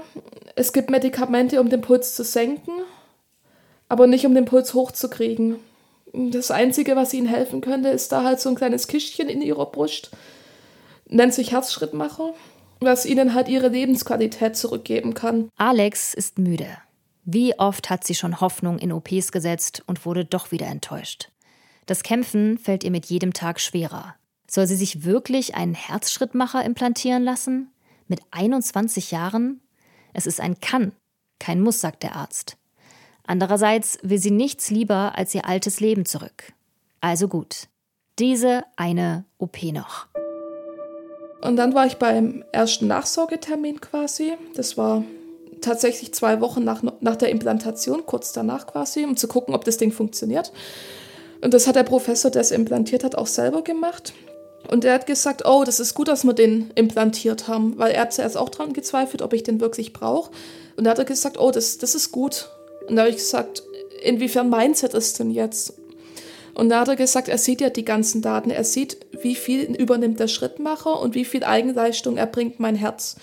[0.55, 2.71] es gibt Medikamente, um den Puls zu senken,
[3.89, 5.59] aber nicht um den Puls hochzukriegen.
[6.13, 9.65] Das Einzige, was ihnen helfen könnte, ist da halt so ein kleines Kistchen in ihrer
[9.65, 10.11] Brust,
[11.07, 12.33] nennt sich Herzschrittmacher,
[12.79, 15.49] was ihnen halt ihre Lebensqualität zurückgeben kann.
[15.57, 16.67] Alex ist müde.
[17.25, 21.29] Wie oft hat sie schon Hoffnung in OPs gesetzt und wurde doch wieder enttäuscht.
[21.85, 24.15] Das Kämpfen fällt ihr mit jedem Tag schwerer.
[24.49, 27.71] Soll sie sich wirklich einen Herzschrittmacher implantieren lassen?
[28.07, 29.61] Mit 21 Jahren?
[30.13, 30.91] Es ist ein Kann,
[31.39, 32.57] kein Muss, sagt der Arzt.
[33.25, 36.53] Andererseits will sie nichts lieber als ihr altes Leben zurück.
[36.99, 37.67] Also gut.
[38.19, 40.07] Diese eine OP noch.
[41.41, 44.33] Und dann war ich beim ersten Nachsorgetermin quasi.
[44.55, 45.03] Das war
[45.63, 49.77] tatsächlich zwei Wochen nach, nach der Implantation, kurz danach quasi, um zu gucken, ob das
[49.77, 50.51] Ding funktioniert.
[51.41, 54.13] Und das hat der Professor, der es implantiert hat, auch selber gemacht.
[54.69, 58.03] Und er hat gesagt, oh, das ist gut, dass wir den implantiert haben, weil er
[58.03, 60.31] hat zuerst auch daran gezweifelt, ob ich den wirklich brauche.
[60.77, 62.49] Und da hat er gesagt, oh, das, das ist gut.
[62.87, 63.63] Und da habe ich gesagt,
[64.03, 65.73] inwiefern Mindset ist denn jetzt?
[66.53, 68.51] Und da hat er gesagt, er sieht ja die ganzen Daten.
[68.51, 73.15] Er sieht, wie viel übernimmt der Schrittmacher und wie viel Eigenleistung erbringt mein Herz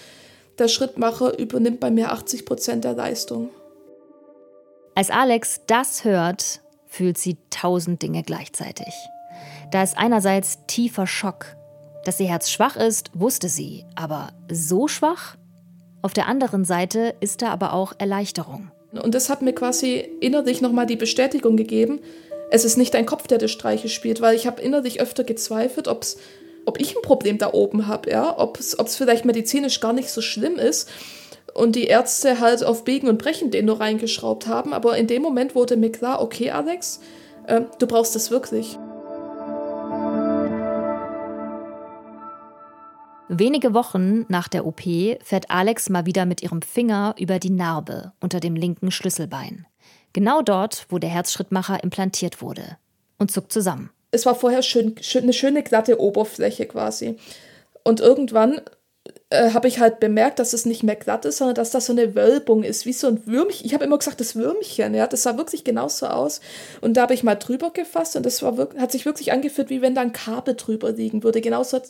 [0.60, 3.50] der Schrittmacher übernimmt bei mir 80 Prozent der Leistung.
[4.94, 8.92] Als Alex das hört, fühlt sie tausend Dinge gleichzeitig.
[9.70, 11.56] Da ist einerseits tiefer Schock.
[12.04, 15.36] Dass ihr Herz schwach ist, wusste sie, aber so schwach?
[16.02, 18.70] Auf der anderen Seite ist da aber auch Erleichterung.
[18.92, 22.00] Und das hat mir quasi innerlich nochmal die Bestätigung gegeben,
[22.50, 25.86] es ist nicht dein Kopf, der die Streiche spielt, weil ich habe innerlich öfter gezweifelt,
[25.86, 26.18] ob es
[26.66, 30.20] ob ich ein Problem da oben habe, ja, ob es vielleicht medizinisch gar nicht so
[30.20, 30.88] schlimm ist
[31.54, 34.72] und die Ärzte halt auf Biegen und Brechen den nur reingeschraubt haben.
[34.72, 37.00] Aber in dem Moment wurde mir klar, okay, Alex,
[37.46, 38.78] äh, du brauchst das wirklich.
[43.28, 48.12] Wenige Wochen nach der OP fährt Alex mal wieder mit ihrem Finger über die Narbe
[48.20, 49.66] unter dem linken Schlüsselbein.
[50.12, 52.76] Genau dort, wo der Herzschrittmacher implantiert wurde.
[53.18, 57.16] Und zuckt zusammen es war vorher schön, schön, eine schöne glatte Oberfläche quasi.
[57.82, 58.60] Und irgendwann
[59.30, 61.92] äh, habe ich halt bemerkt, dass es nicht mehr glatt ist, sondern dass das so
[61.92, 63.64] eine Wölbung ist, wie so ein Würmchen.
[63.64, 66.40] Ich habe immer gesagt, das Würmchen, ja, das sah wirklich genauso aus.
[66.80, 69.70] Und da habe ich mal drüber gefasst und das war wirklich, hat sich wirklich angefühlt,
[69.70, 71.40] wie wenn da ein Kabel drüber liegen würde.
[71.40, 71.80] Genauso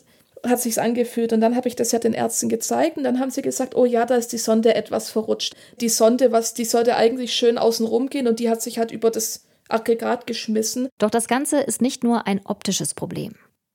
[0.46, 1.33] hat sich's angefühlt.
[1.33, 3.85] Und dann habe ich das ja den Ärzten gezeigt und dann haben sie gesagt, oh
[3.85, 5.54] ja, da ist die Sonde etwas verrutscht.
[5.80, 8.90] Die Sonde, was, die sollte eigentlich schön außen rum gehen und die hat sich halt
[8.92, 10.88] über das Aggregat geschmissen.
[10.98, 13.35] Doch das Ganze ist nicht nur ein optisches Problem.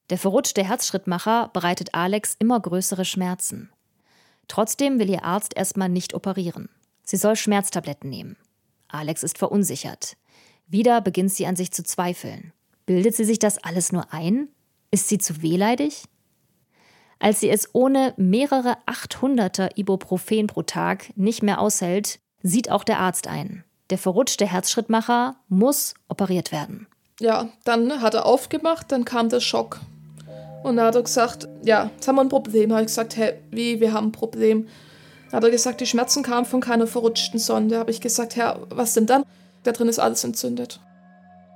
[0.09, 3.71] Der verrutschte Herzschrittmacher bereitet Alex immer größere Schmerzen.
[4.47, 6.69] Trotzdem will ihr Arzt erstmal nicht operieren.
[7.03, 8.37] Sie soll Schmerztabletten nehmen.
[8.87, 10.17] Alex ist verunsichert.
[10.67, 12.53] Wieder beginnt sie an sich zu zweifeln.
[12.85, 14.49] Bildet sie sich das alles nur ein?
[14.91, 16.03] Ist sie zu wehleidig?
[17.19, 22.99] Als sie es ohne mehrere 800er Ibuprofen pro Tag nicht mehr aushält, sieht auch der
[22.99, 23.63] Arzt ein.
[23.89, 26.87] Der verrutschte Herzschrittmacher muss operiert werden.
[27.19, 29.79] Ja, dann hat er aufgemacht, dann kam der Schock.
[30.63, 32.69] Und dann hat er gesagt, ja, jetzt haben wir ein Problem.
[32.69, 34.67] Da habe ich gesagt, hä, wie, wir haben ein Problem.
[35.29, 37.75] Dann hat er gesagt, die Schmerzen kamen von keiner verrutschten Sonde.
[37.75, 39.23] Da habe ich gesagt, Herr, was denn dann?
[39.63, 40.79] Da drin ist alles entzündet.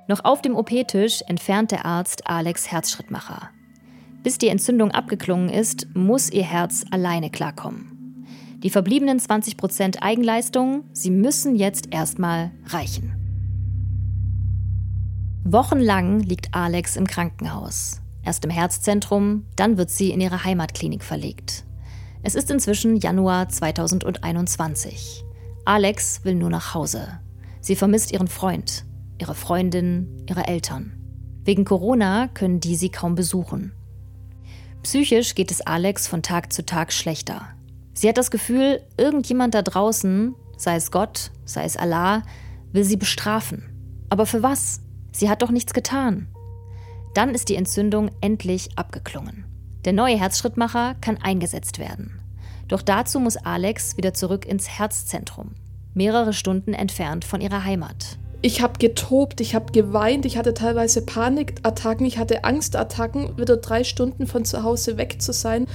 [0.07, 3.49] Noch auf dem OP-Tisch entfernt der Arzt Alex Herzschrittmacher.
[4.23, 7.98] Bis die Entzündung abgeklungen ist, muss ihr Herz alleine klarkommen.
[8.63, 13.13] Die verbliebenen 20% Eigenleistung, sie müssen jetzt erstmal reichen.
[15.45, 18.01] Wochenlang liegt Alex im Krankenhaus.
[18.23, 21.65] Erst im Herzzentrum, dann wird sie in ihre Heimatklinik verlegt.
[22.21, 25.23] Es ist inzwischen Januar 2021.
[25.63, 27.19] Alex will nur nach Hause.
[27.61, 28.85] Sie vermisst ihren Freund,
[29.19, 30.97] ihre Freundin, ihre Eltern.
[31.45, 33.71] Wegen Corona können die sie kaum besuchen.
[34.83, 37.47] Psychisch geht es Alex von Tag zu Tag schlechter.
[37.99, 42.23] Sie hat das Gefühl, irgendjemand da draußen, sei es Gott, sei es Allah,
[42.71, 43.65] will sie bestrafen.
[44.07, 44.79] Aber für was?
[45.11, 46.29] Sie hat doch nichts getan.
[47.13, 49.43] Dann ist die Entzündung endlich abgeklungen.
[49.83, 52.21] Der neue Herzschrittmacher kann eingesetzt werden.
[52.69, 55.55] Doch dazu muss Alex wieder zurück ins Herzzentrum,
[55.93, 58.17] mehrere Stunden entfernt von ihrer Heimat.
[58.41, 63.83] Ich habe getobt, ich habe geweint, ich hatte teilweise Panikattacken, ich hatte Angstattacken, wieder drei
[63.83, 65.67] Stunden von zu Hause weg zu sein.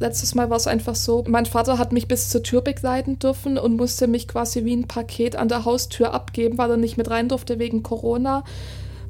[0.00, 3.58] Letztes Mal war es einfach so, mein Vater hat mich bis zur Tür begleiten dürfen
[3.58, 7.10] und musste mich quasi wie ein Paket an der Haustür abgeben, weil er nicht mit
[7.10, 8.42] rein durfte wegen Corona.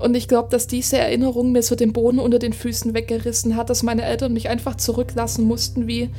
[0.00, 3.70] Und ich glaube, dass diese Erinnerung mir so den Boden unter den Füßen weggerissen hat,
[3.70, 6.10] dass meine Eltern mich einfach zurücklassen mussten wie,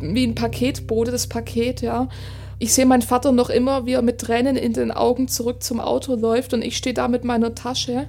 [0.00, 2.10] wie ein Paketbote, das Paket, ja.
[2.58, 5.80] Ich sehe meinen Vater noch immer, wie er mit Tränen in den Augen zurück zum
[5.80, 8.06] Auto läuft und ich stehe da mit meiner Tasche.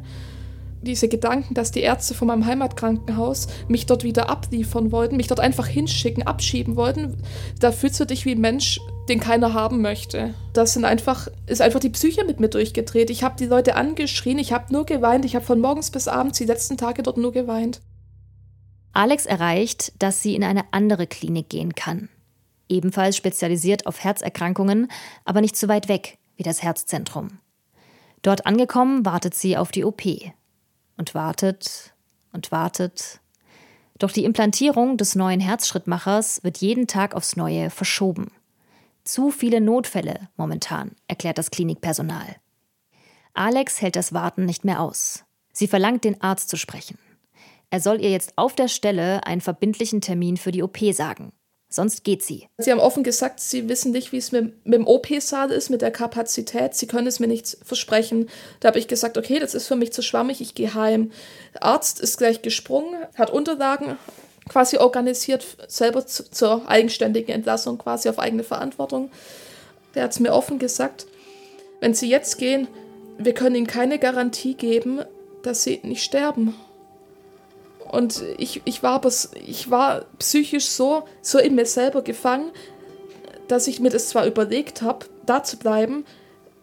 [0.81, 5.39] Diese Gedanken, dass die Ärzte von meinem Heimatkrankenhaus mich dort wieder abliefern wollten, mich dort
[5.39, 7.21] einfach hinschicken, abschieben wollten,
[7.59, 10.33] da fühlst du dich wie ein Mensch, den keiner haben möchte.
[10.53, 13.09] Das sind einfach, ist einfach die Psyche mit mir durchgedreht.
[13.09, 16.37] Ich habe die Leute angeschrien, ich habe nur geweint, ich habe von morgens bis abends
[16.37, 17.81] die letzten Tage dort nur geweint.
[18.93, 22.09] Alex erreicht, dass sie in eine andere Klinik gehen kann
[22.71, 24.89] ebenfalls spezialisiert auf Herzerkrankungen,
[25.25, 27.39] aber nicht so weit weg wie das Herzzentrum.
[28.23, 30.03] Dort angekommen wartet sie auf die OP
[31.01, 31.95] und wartet
[32.31, 33.21] und wartet.
[33.97, 38.31] Doch die Implantierung des neuen Herzschrittmachers wird jeden Tag aufs Neue verschoben.
[39.03, 42.35] Zu viele Notfälle momentan, erklärt das Klinikpersonal.
[43.33, 45.25] Alex hält das Warten nicht mehr aus.
[45.51, 46.99] Sie verlangt, den Arzt zu sprechen.
[47.71, 51.31] Er soll ihr jetzt auf der Stelle einen verbindlichen Termin für die OP sagen.
[51.73, 52.49] Sonst geht sie.
[52.57, 55.81] Sie haben offen gesagt, Sie wissen nicht, wie es mit, mit dem OP-Saal ist, mit
[55.81, 56.75] der Kapazität.
[56.75, 58.29] Sie können es mir nicht versprechen.
[58.59, 61.13] Da habe ich gesagt, okay, das ist für mich zu schwammig, ich gehe heim.
[61.53, 63.97] Der Arzt ist gleich gesprungen, hat Unterlagen
[64.49, 69.09] quasi organisiert, selber zu, zur eigenständigen Entlassung, quasi auf eigene Verantwortung.
[69.95, 71.05] Der hat es mir offen gesagt,
[71.79, 72.67] wenn Sie jetzt gehen,
[73.17, 75.05] wir können Ihnen keine Garantie geben,
[75.41, 76.53] dass Sie nicht sterben.
[77.91, 79.01] Und ich, ich, war,
[79.45, 82.51] ich war psychisch so, so in mir selber gefangen,
[83.49, 86.05] dass ich mir das zwar überlegt habe, da zu bleiben,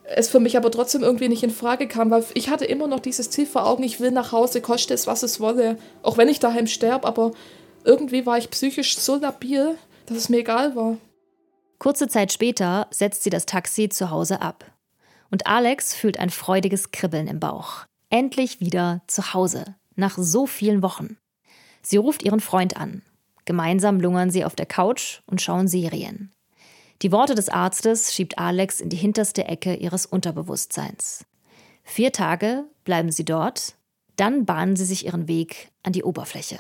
[0.05, 3.01] es für mich aber trotzdem irgendwie nicht in Frage kam, weil ich hatte immer noch
[3.01, 6.29] dieses Ziel vor Augen, ich will nach Hause, koste es, was es wolle, auch wenn
[6.29, 7.33] ich daheim sterbe, aber
[7.85, 10.97] irgendwie war ich psychisch so labil, dass es mir egal war.
[11.79, 14.65] Kurze Zeit später setzt sie das Taxi zu Hause ab.
[15.31, 17.85] Und Alex fühlt ein freudiges Kribbeln im Bauch.
[18.09, 21.17] Endlich wieder zu Hause nach so vielen Wochen.
[21.83, 23.03] Sie ruft ihren Freund an.
[23.45, 26.33] Gemeinsam lungern sie auf der Couch und schauen Serien.
[27.03, 31.25] Die Worte des Arztes schiebt Alex in die hinterste Ecke ihres Unterbewusstseins.
[31.85, 33.75] Vier Tage bleiben sie dort,
[34.17, 36.59] dann bahnen sie sich ihren Weg an die Oberfläche.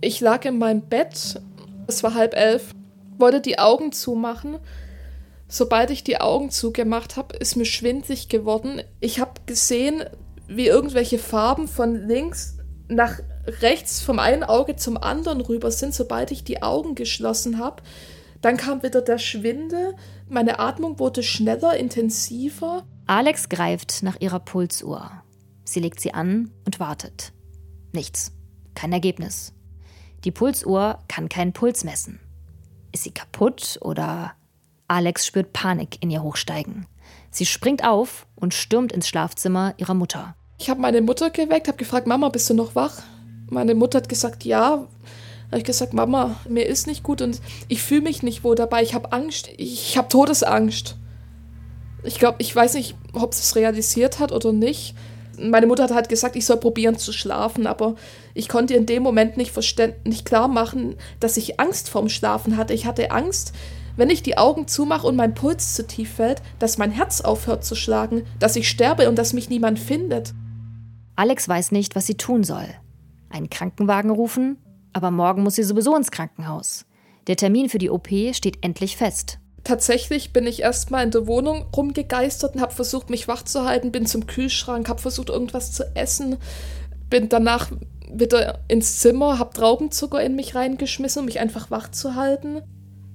[0.00, 1.40] Ich lag in meinem Bett,
[1.86, 2.74] es war halb elf,
[3.18, 4.58] wollte die Augen zumachen.
[5.46, 8.82] Sobald ich die Augen zugemacht habe, ist mir schwindlig geworden.
[9.00, 10.02] Ich habe gesehen,
[10.48, 16.30] wie irgendwelche Farben von links nach rechts vom einen Auge zum anderen rüber sind, sobald
[16.30, 17.82] ich die Augen geschlossen habe.
[18.40, 19.94] Dann kam wieder der Schwindel,
[20.28, 22.84] meine Atmung wurde schneller, intensiver.
[23.06, 25.10] Alex greift nach ihrer Pulsuhr.
[25.64, 27.32] Sie legt sie an und wartet.
[27.92, 28.32] Nichts.
[28.74, 29.52] Kein Ergebnis.
[30.24, 32.20] Die Pulsuhr kann keinen Puls messen.
[32.92, 34.32] Ist sie kaputt oder
[34.88, 36.86] Alex spürt Panik in ihr hochsteigen.
[37.32, 40.36] Sie springt auf und stürmt ins Schlafzimmer ihrer Mutter.
[40.58, 43.02] Ich habe meine Mutter geweckt, habe gefragt, Mama, bist du noch wach?
[43.48, 44.86] Meine Mutter hat gesagt, ja.
[45.50, 48.82] Habe ich gesagt, Mama, mir ist nicht gut und ich fühle mich nicht wohl dabei.
[48.82, 49.48] Ich habe Angst.
[49.56, 50.96] Ich habe Todesangst.
[52.04, 54.94] Ich glaube, ich weiß nicht, ob sie es realisiert hat oder nicht.
[55.38, 57.94] Meine Mutter hat halt gesagt, ich soll probieren zu schlafen, aber
[58.34, 59.54] ich konnte in dem Moment nicht,
[60.04, 62.74] nicht klar machen, dass ich Angst vorm Schlafen hatte.
[62.74, 63.52] Ich hatte Angst,
[63.96, 67.64] wenn ich die Augen zumache und mein Puls zu tief fällt, dass mein Herz aufhört
[67.64, 70.34] zu schlagen, dass ich sterbe und dass mich niemand findet.
[71.16, 72.66] Alex weiß nicht, was sie tun soll.
[73.30, 74.58] Einen Krankenwagen rufen?
[74.92, 76.84] Aber morgen muss sie sowieso ins Krankenhaus.
[77.26, 79.38] Der Termin für die OP steht endlich fest.
[79.64, 83.92] Tatsächlich bin ich erstmal in der Wohnung rumgegeistert und habe versucht, mich wach zu halten,
[83.92, 86.36] bin zum Kühlschrank, habe versucht, irgendwas zu essen,
[87.08, 87.70] bin danach
[88.12, 92.62] wieder ins Zimmer, habe Traubenzucker in mich reingeschmissen, um mich einfach wach zu halten.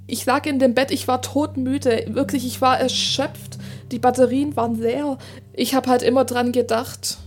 [0.08, 3.58] Ich lag in dem Bett, ich war todmüde, wirklich, ich war erschöpft,
[3.92, 5.18] die Batterien waren leer.
[5.52, 7.18] Ich habe halt immer dran gedacht,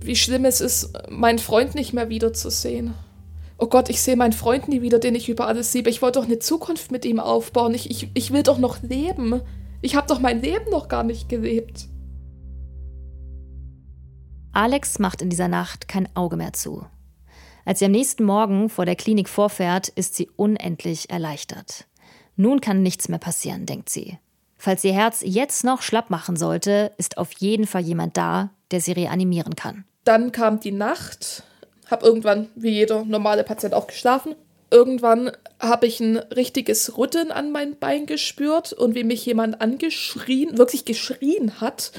[0.00, 2.94] wie schlimm es ist, meinen Freund nicht mehr wiederzusehen.
[3.58, 5.90] Oh Gott, ich sehe meinen Freund nie wieder, den ich über alles liebe.
[5.90, 7.74] Ich wollte doch eine Zukunft mit ihm aufbauen.
[7.74, 9.40] Ich, ich, ich will doch noch leben.
[9.80, 11.88] Ich habe doch mein Leben noch gar nicht gelebt.
[14.52, 16.86] Alex macht in dieser Nacht kein Auge mehr zu.
[17.68, 21.84] Als sie am nächsten Morgen vor der Klinik vorfährt, ist sie unendlich erleichtert.
[22.34, 24.16] Nun kann nichts mehr passieren, denkt sie.
[24.56, 28.80] Falls ihr Herz jetzt noch schlapp machen sollte, ist auf jeden Fall jemand da, der
[28.80, 29.84] sie reanimieren kann.
[30.04, 31.42] Dann kam die Nacht,
[31.90, 34.34] habe irgendwann, wie jeder normale Patient, auch geschlafen.
[34.70, 40.56] Irgendwann habe ich ein richtiges Rütteln an meinem Bein gespürt und wie mich jemand angeschrien,
[40.56, 41.92] wirklich geschrien hat,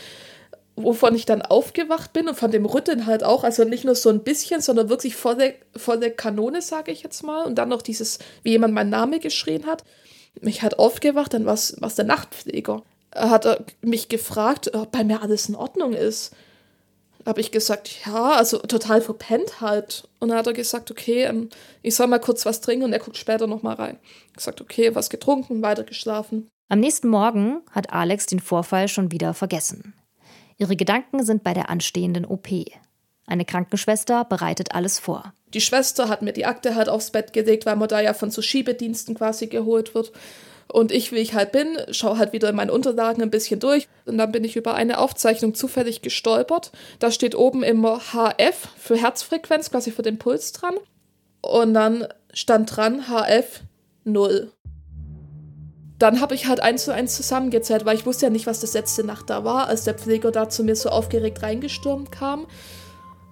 [0.84, 4.10] wovon ich dann aufgewacht bin und von dem Rütteln halt auch, also nicht nur so
[4.10, 7.46] ein bisschen, sondern wirklich volle, volle Kanone, sage ich jetzt mal.
[7.46, 9.84] Und dann noch dieses, wie jemand meinen Namen geschrien hat.
[10.42, 12.84] Mich hat aufgewacht, dann war es der Nachtpfleger.
[13.12, 16.34] Er hat mich gefragt, ob bei mir alles in Ordnung ist
[17.26, 20.08] habe ich gesagt, ja, also total verpennt halt.
[20.20, 21.50] Und dann hat er gesagt, okay, ähm,
[21.82, 24.00] ich soll mal kurz was trinken und er guckt später nochmal rein.
[24.28, 26.48] Ich gesagt, okay, was getrunken, weiter geschlafen.
[26.70, 29.94] Am nächsten Morgen hat Alex den Vorfall schon wieder vergessen.
[30.60, 32.50] Ihre Gedanken sind bei der anstehenden OP.
[33.26, 35.34] Eine Krankenschwester bereitet alles vor.
[35.54, 38.30] Die Schwester hat mir die Akte halt aufs Bett gelegt, weil man da ja von
[38.30, 40.12] so Schiebediensten quasi geholt wird.
[40.72, 43.88] Und ich, wie ich halt bin, schaue halt wieder in meinen Unterlagen ein bisschen durch.
[44.06, 46.72] Und dann bin ich über eine Aufzeichnung zufällig gestolpert.
[47.00, 50.76] Da steht oben immer HF für Herzfrequenz, quasi für den Puls dran.
[51.42, 53.62] Und dann stand dran HF
[54.04, 54.52] 0.
[56.00, 58.74] Dann habe ich halt eins zu eins zusammengezählt, weil ich wusste ja nicht, was das
[58.74, 62.48] letzte Nacht da war, als der Pfleger da zu mir so aufgeregt reingestürmt kam.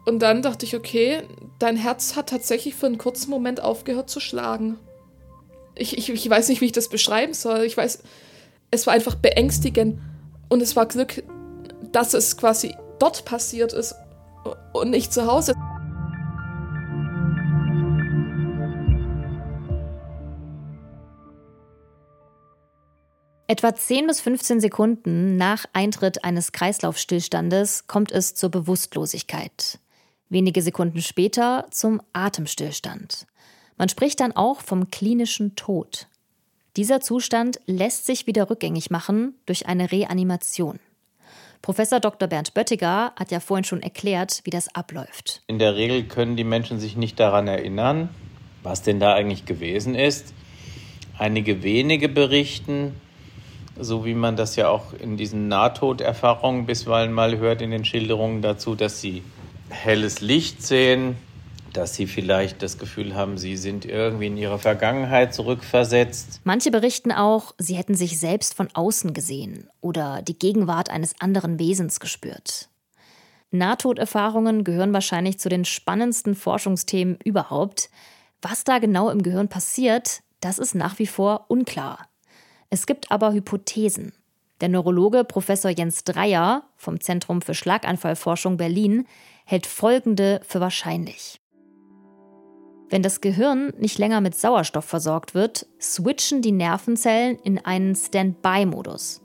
[0.06, 1.24] Und dann dachte ich, okay,
[1.60, 4.78] dein Herz hat tatsächlich für einen kurzen Moment aufgehört zu schlagen
[5.80, 7.64] ich, ich, ich weiß nicht, wie ich das beschreiben soll.
[7.64, 8.00] Ich weiß,
[8.72, 10.00] es war einfach beängstigend
[10.50, 11.24] und es war Glück,
[11.92, 13.96] dass es quasi dort passiert ist
[14.74, 15.54] und nicht zu Hause.
[23.50, 29.80] Etwa 10 bis 15 Sekunden nach Eintritt eines Kreislaufstillstandes kommt es zur Bewusstlosigkeit.
[30.28, 33.26] Wenige Sekunden später zum Atemstillstand.
[33.78, 36.08] Man spricht dann auch vom klinischen Tod.
[36.76, 40.82] Dieser Zustand lässt sich wieder rückgängig machen durch eine Reanimation.
[41.62, 42.28] Professor Dr.
[42.28, 45.42] Bernd Böttiger hat ja vorhin schon erklärt, wie das abläuft.
[45.48, 48.10] In der Regel können die Menschen sich nicht daran erinnern,
[48.62, 50.34] was denn da eigentlich gewesen ist.
[51.18, 52.94] Einige wenige berichten,
[53.80, 58.42] so wie man das ja auch in diesen Nahtoderfahrungen bisweilen mal hört in den Schilderungen
[58.42, 59.24] dazu, dass sie
[59.70, 61.18] helles Licht sehen,
[61.74, 66.42] dass sie vielleicht das Gefühl haben, sie sind irgendwie in ihre Vergangenheit zurückversetzt.
[66.44, 71.60] Manche berichten auch, sie hätten sich selbst von außen gesehen oder die Gegenwart eines anderen
[71.60, 72.70] Wesens gespürt.
[73.52, 77.90] Nahtoderfahrungen gehören wahrscheinlich zu den spannendsten Forschungsthemen überhaupt.
[78.42, 82.07] Was da genau im Gehirn passiert, das ist nach wie vor unklar.
[82.70, 84.14] Es gibt aber Hypothesen.
[84.60, 89.06] Der Neurologe Professor Jens Dreier vom Zentrum für Schlaganfallforschung Berlin
[89.46, 91.40] hält folgende für wahrscheinlich.
[92.90, 99.22] Wenn das Gehirn nicht länger mit Sauerstoff versorgt wird, switchen die Nervenzellen in einen Standby-Modus.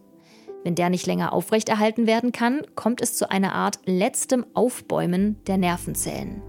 [0.64, 5.58] Wenn der nicht länger aufrechterhalten werden kann, kommt es zu einer Art letztem Aufbäumen der
[5.58, 6.42] Nervenzellen.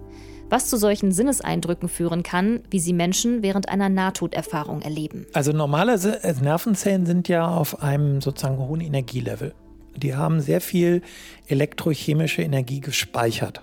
[0.50, 5.26] Was zu solchen Sinneseindrücken führen kann, wie sie Menschen während einer Nahtoderfahrung erleben.
[5.34, 9.54] Also normale äh, Nervenzellen sind ja auf einem sozusagen hohen Energielevel.
[9.96, 11.02] Die haben sehr viel
[11.48, 13.62] elektrochemische Energie gespeichert.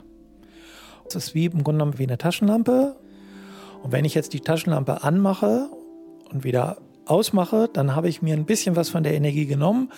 [1.05, 2.97] Das ist wie im Grunde genommen wie eine Taschenlampe
[3.83, 5.69] Und wenn ich jetzt die Taschenlampe anmache
[6.31, 9.91] und wieder ausmache, dann habe ich mir ein bisschen was von der Energie genommen,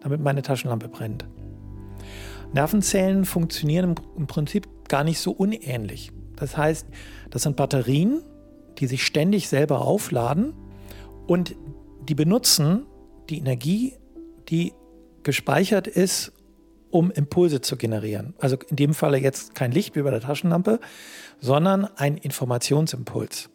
[0.00, 1.26] damit meine Taschenlampe brennt.
[2.52, 6.12] Nervenzellen funktionieren im Prinzip gar nicht so unähnlich.
[6.40, 6.86] Das heißt,
[7.30, 8.22] das sind Batterien,
[8.78, 10.54] die sich ständig selber aufladen
[11.26, 11.54] und
[12.08, 12.86] die benutzen
[13.28, 13.94] die Energie,
[14.48, 14.72] die
[15.22, 16.32] gespeichert ist,
[16.90, 18.34] um Impulse zu generieren.
[18.38, 20.80] Also in dem Falle jetzt kein Licht wie bei der Taschenlampe,
[21.38, 23.50] sondern ein Informationsimpuls.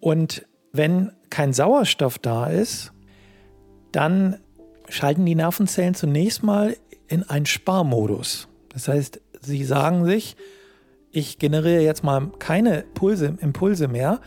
[0.00, 2.92] Und wenn kein Sauerstoff da ist,
[3.92, 4.38] dann
[4.88, 6.76] schalten die Nervenzellen zunächst mal
[7.08, 8.48] in einen Sparmodus.
[8.70, 10.36] Das heißt, sie sagen sich,
[11.10, 14.20] ich generiere jetzt mal keine Pulse, Impulse mehr,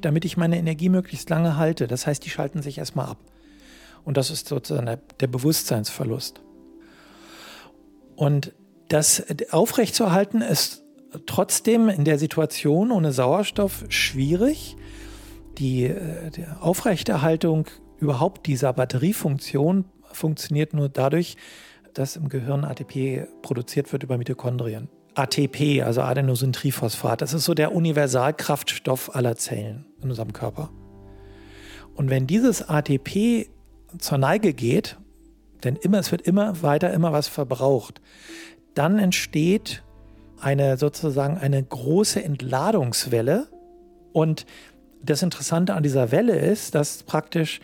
[0.00, 1.86] damit ich meine Energie möglichst lange halte.
[1.86, 3.18] Das heißt, die schalten sich erstmal ab.
[4.04, 6.40] Und das ist sozusagen der, Bewusstseinsverlust.
[8.16, 8.52] Und
[8.88, 10.82] das aufrechtzuerhalten ist
[11.26, 14.76] trotzdem in der Situation ohne Sauerstoff schwierig.
[15.58, 17.66] Die, äh, die Aufrechterhaltung
[17.98, 21.36] überhaupt dieser Batteriefunktion funktioniert nur dadurch,
[21.94, 24.88] dass im Gehirn ATP produziert wird über Mitochondrien.
[25.18, 30.70] ATP, also Adenosintriphosphat, das ist so der Universalkraftstoff aller Zellen in unserem Körper.
[31.94, 33.48] Und wenn dieses ATP
[33.98, 34.96] zur Neige geht,
[35.64, 38.00] denn immer, es wird immer weiter, immer was verbraucht,
[38.74, 39.82] dann entsteht
[40.40, 43.48] eine sozusagen eine große Entladungswelle.
[44.12, 44.46] Und
[45.02, 47.58] das Interessante an dieser Welle ist, dass praktisch,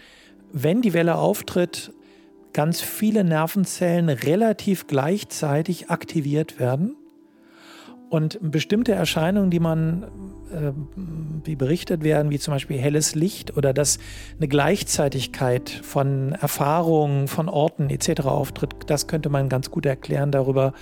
[0.52, 1.92] wenn die Welle auftritt,
[2.52, 6.96] ganz viele Nervenzellen relativ gleichzeitig aktiviert werden.
[8.14, 10.04] Und bestimmte Erscheinungen, die man,
[10.52, 10.70] äh,
[11.42, 13.98] wie berichtet werden, wie zum Beispiel helles Licht oder dass
[14.36, 18.26] eine Gleichzeitigkeit von Erfahrungen, von Orten etc.
[18.26, 20.74] auftritt, das könnte man ganz gut erklären darüber,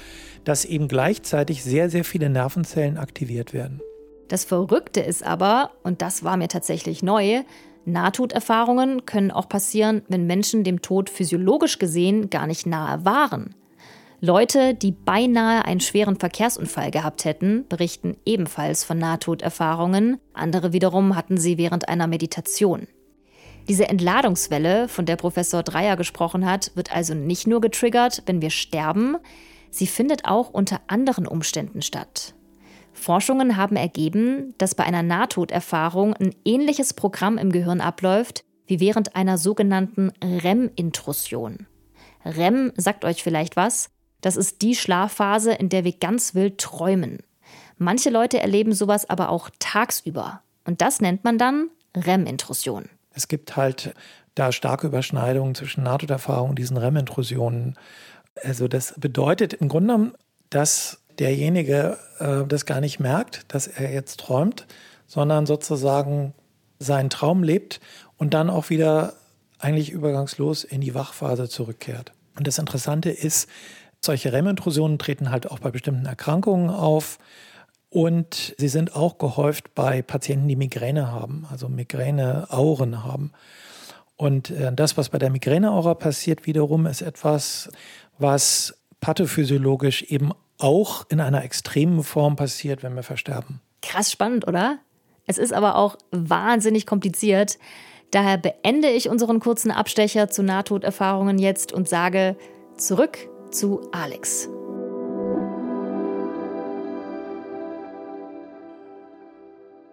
[0.45, 3.81] dass eben gleichzeitig sehr, sehr viele Nervenzellen aktiviert werden.
[4.29, 7.45] Das Verrückte ist aber, und das war mir tatsächlich neu,
[7.87, 13.55] Nahtoderfahrungen können auch passieren, wenn Menschen dem Tod physiologisch gesehen gar nicht nahe waren.
[14.25, 21.39] Leute, die beinahe einen schweren Verkehrsunfall gehabt hätten, berichten ebenfalls von Nahtoderfahrungen, andere wiederum hatten
[21.39, 22.87] sie während einer Meditation.
[23.67, 28.51] Diese Entladungswelle, von der Professor Dreyer gesprochen hat, wird also nicht nur getriggert, wenn wir
[28.51, 29.17] sterben,
[29.71, 32.35] sie findet auch unter anderen Umständen statt.
[32.93, 39.17] Forschungen haben ergeben, dass bei einer Nahtoderfahrung ein ähnliches Programm im Gehirn abläuft wie während
[39.17, 41.67] einer sogenannten REM-Intrusion.
[42.25, 43.92] REM sagt euch vielleicht was.
[44.23, 47.19] Das ist die Schlafphase, in der wir ganz wild träumen.
[47.77, 50.41] Manche Leute erleben sowas aber auch tagsüber.
[50.65, 52.89] Und das nennt man dann REM-Intrusion.
[53.13, 53.95] Es gibt halt
[54.35, 57.77] da starke Überschneidungen zwischen Nahtoderfahrungen und diesen REM-Intrusionen.
[58.43, 60.15] Also das bedeutet im Grunde genommen,
[60.49, 64.67] dass derjenige äh, das gar nicht merkt, dass er jetzt träumt,
[65.07, 66.33] sondern sozusagen
[66.79, 67.81] seinen Traum lebt
[68.17, 69.15] und dann auch wieder
[69.59, 72.13] eigentlich übergangslos in die Wachphase zurückkehrt.
[72.37, 73.49] Und das Interessante ist,
[74.05, 77.19] solche REM-Intrusionen treten halt auch bei bestimmten Erkrankungen auf.
[77.89, 83.33] Und sie sind auch gehäuft bei Patienten, die Migräne haben, also Migräne-Auren haben.
[84.17, 87.71] Und äh, das, was bei der Migräneaura passiert, wiederum ist etwas,
[88.19, 93.61] was pathophysiologisch eben auch in einer extremen Form passiert, wenn wir versterben.
[93.83, 94.79] Krass spannend, oder?
[95.27, 97.59] Es ist aber auch wahnsinnig kompliziert.
[98.11, 102.37] Daher beende ich unseren kurzen Abstecher zu Nahtoderfahrungen jetzt und sage
[102.77, 104.49] zurück zu Alex.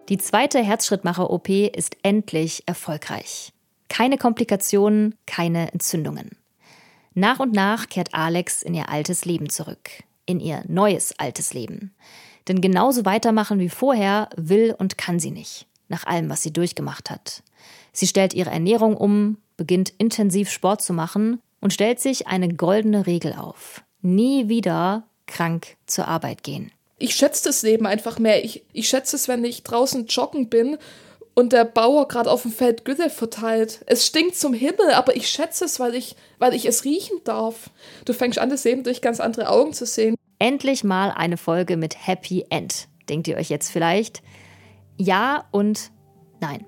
[0.08, 3.52] Die zweite Herzschrittmacher-OP ist endlich erfolgreich.
[3.88, 6.30] Keine Komplikationen, keine Entzündungen.
[7.14, 9.90] Nach und nach kehrt Alex in ihr altes Leben zurück,
[10.26, 11.94] in ihr neues altes Leben.
[12.48, 17.10] Denn genauso weitermachen wie vorher will und kann sie nicht, nach allem, was sie durchgemacht
[17.10, 17.42] hat.
[17.92, 23.06] Sie stellt ihre Ernährung um, beginnt intensiv Sport zu machen und stellt sich eine goldene
[23.06, 23.82] Regel auf.
[24.02, 26.72] Nie wieder krank zur Arbeit gehen.
[26.98, 28.44] Ich schätze das Leben einfach mehr.
[28.44, 30.76] Ich, ich schätze es, wenn ich draußen joggen bin
[31.34, 33.80] und der Bauer gerade auf dem Feld Gülle verteilt.
[33.86, 37.70] Es stinkt zum Himmel, aber ich schätze es, weil ich, weil ich es riechen darf.
[38.04, 40.16] Du fängst an, das Leben durch ganz andere Augen zu sehen.
[40.38, 44.22] Endlich mal eine Folge mit Happy End, denkt ihr euch jetzt vielleicht?
[44.96, 45.90] Ja und
[46.40, 46.66] nein.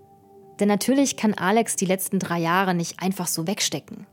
[0.60, 4.06] Denn natürlich kann Alex die letzten drei Jahre nicht einfach so wegstecken.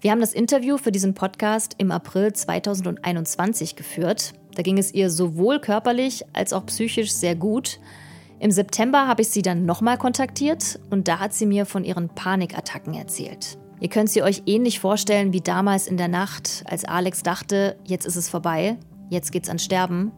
[0.00, 4.34] Wir haben das Interview für diesen Podcast im April 2021 geführt.
[4.54, 7.80] Da ging es ihr sowohl körperlich als auch psychisch sehr gut.
[8.38, 12.08] Im September habe ich sie dann nochmal kontaktiert und da hat sie mir von ihren
[12.08, 13.58] Panikattacken erzählt.
[13.80, 18.06] Ihr könnt sie euch ähnlich vorstellen wie damals in der Nacht, als Alex dachte, jetzt
[18.06, 18.76] ist es vorbei,
[19.10, 20.12] jetzt geht's an Sterben.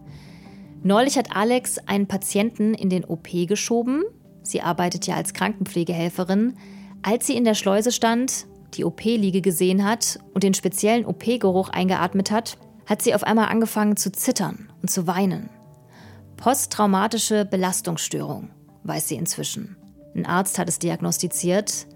[0.83, 4.05] Neulich hat Alex einen Patienten in den OP geschoben.
[4.43, 6.57] Sie arbeitet ja als Krankenpflegehelferin.
[7.03, 12.31] Als sie in der Schleuse stand, die OP-Liege gesehen hat und den speziellen OP-Geruch eingeatmet
[12.31, 15.51] hat, hat sie auf einmal angefangen zu zittern und zu weinen.
[16.37, 18.51] Posttraumatische Belastungsstörung,
[18.85, 19.77] weiß sie inzwischen.
[20.15, 21.87] Ein Arzt hat es diagnostiziert.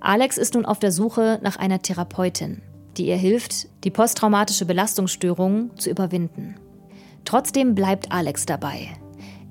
[0.00, 2.62] Alex ist nun auf der Suche nach einer Therapeutin,
[2.96, 6.54] die ihr hilft, die posttraumatische Belastungsstörung zu überwinden.
[7.24, 8.88] Trotzdem bleibt Alex dabei.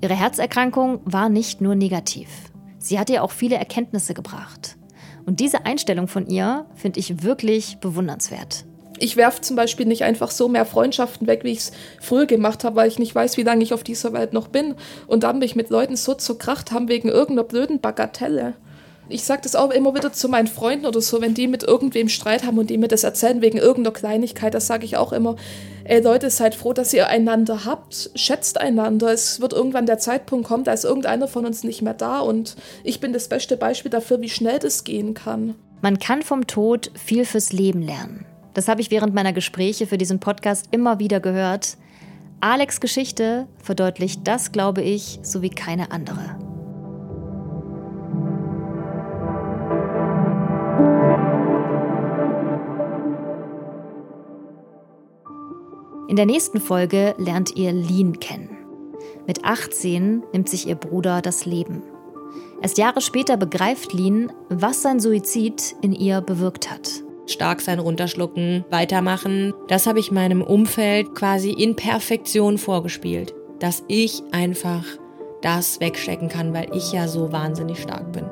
[0.00, 2.28] Ihre Herzerkrankung war nicht nur negativ.
[2.78, 4.77] Sie hat ihr auch viele Erkenntnisse gebracht.
[5.28, 8.64] Und diese Einstellung von ihr finde ich wirklich bewundernswert.
[8.98, 12.64] Ich werfe zum Beispiel nicht einfach so mehr Freundschaften weg, wie ich es früher gemacht
[12.64, 14.74] habe, weil ich nicht weiß, wie lange ich auf dieser Welt noch bin.
[15.06, 18.54] Und dann mich mit Leuten so zerkracht haben wegen irgendeiner blöden Bagatelle.
[19.10, 22.10] Ich sage das auch immer wieder zu meinen Freunden oder so, wenn die mit irgendwem
[22.10, 25.36] Streit haben und die mir das erzählen wegen irgendeiner Kleinigkeit, das sage ich auch immer,
[25.84, 29.10] ey Leute, seid froh, dass ihr einander habt, schätzt einander.
[29.10, 32.56] Es wird irgendwann der Zeitpunkt kommen, da ist irgendeiner von uns nicht mehr da und
[32.84, 35.54] ich bin das beste Beispiel dafür, wie schnell das gehen kann.
[35.80, 38.26] Man kann vom Tod viel fürs Leben lernen.
[38.52, 41.78] Das habe ich während meiner Gespräche für diesen Podcast immer wieder gehört.
[42.40, 46.47] Alex Geschichte verdeutlicht das, glaube ich, so wie keine andere.
[56.08, 58.56] In der nächsten Folge lernt ihr Lean kennen.
[59.26, 61.82] Mit 18 nimmt sich ihr Bruder das Leben.
[62.62, 66.90] Erst Jahre später begreift Lean, was sein Suizid in ihr bewirkt hat.
[67.26, 69.52] Stark sein, runterschlucken, weitermachen.
[69.68, 73.34] Das habe ich meinem Umfeld quasi in Perfektion vorgespielt.
[73.58, 74.84] Dass ich einfach
[75.42, 78.24] das wegstecken kann, weil ich ja so wahnsinnig stark bin.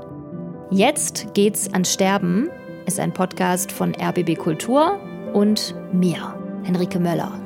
[0.71, 2.49] Jetzt geht's an Sterben
[2.87, 4.99] ist ein Podcast von RBB Kultur
[5.35, 7.46] und mir, Henrike Möller.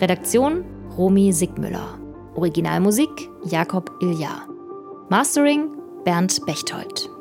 [0.00, 0.64] Redaktion
[0.98, 1.98] Romy Sigmüller.
[2.34, 4.42] Originalmusik Jakob Ilja.
[5.08, 5.70] Mastering
[6.04, 7.13] Bernd Bechtold.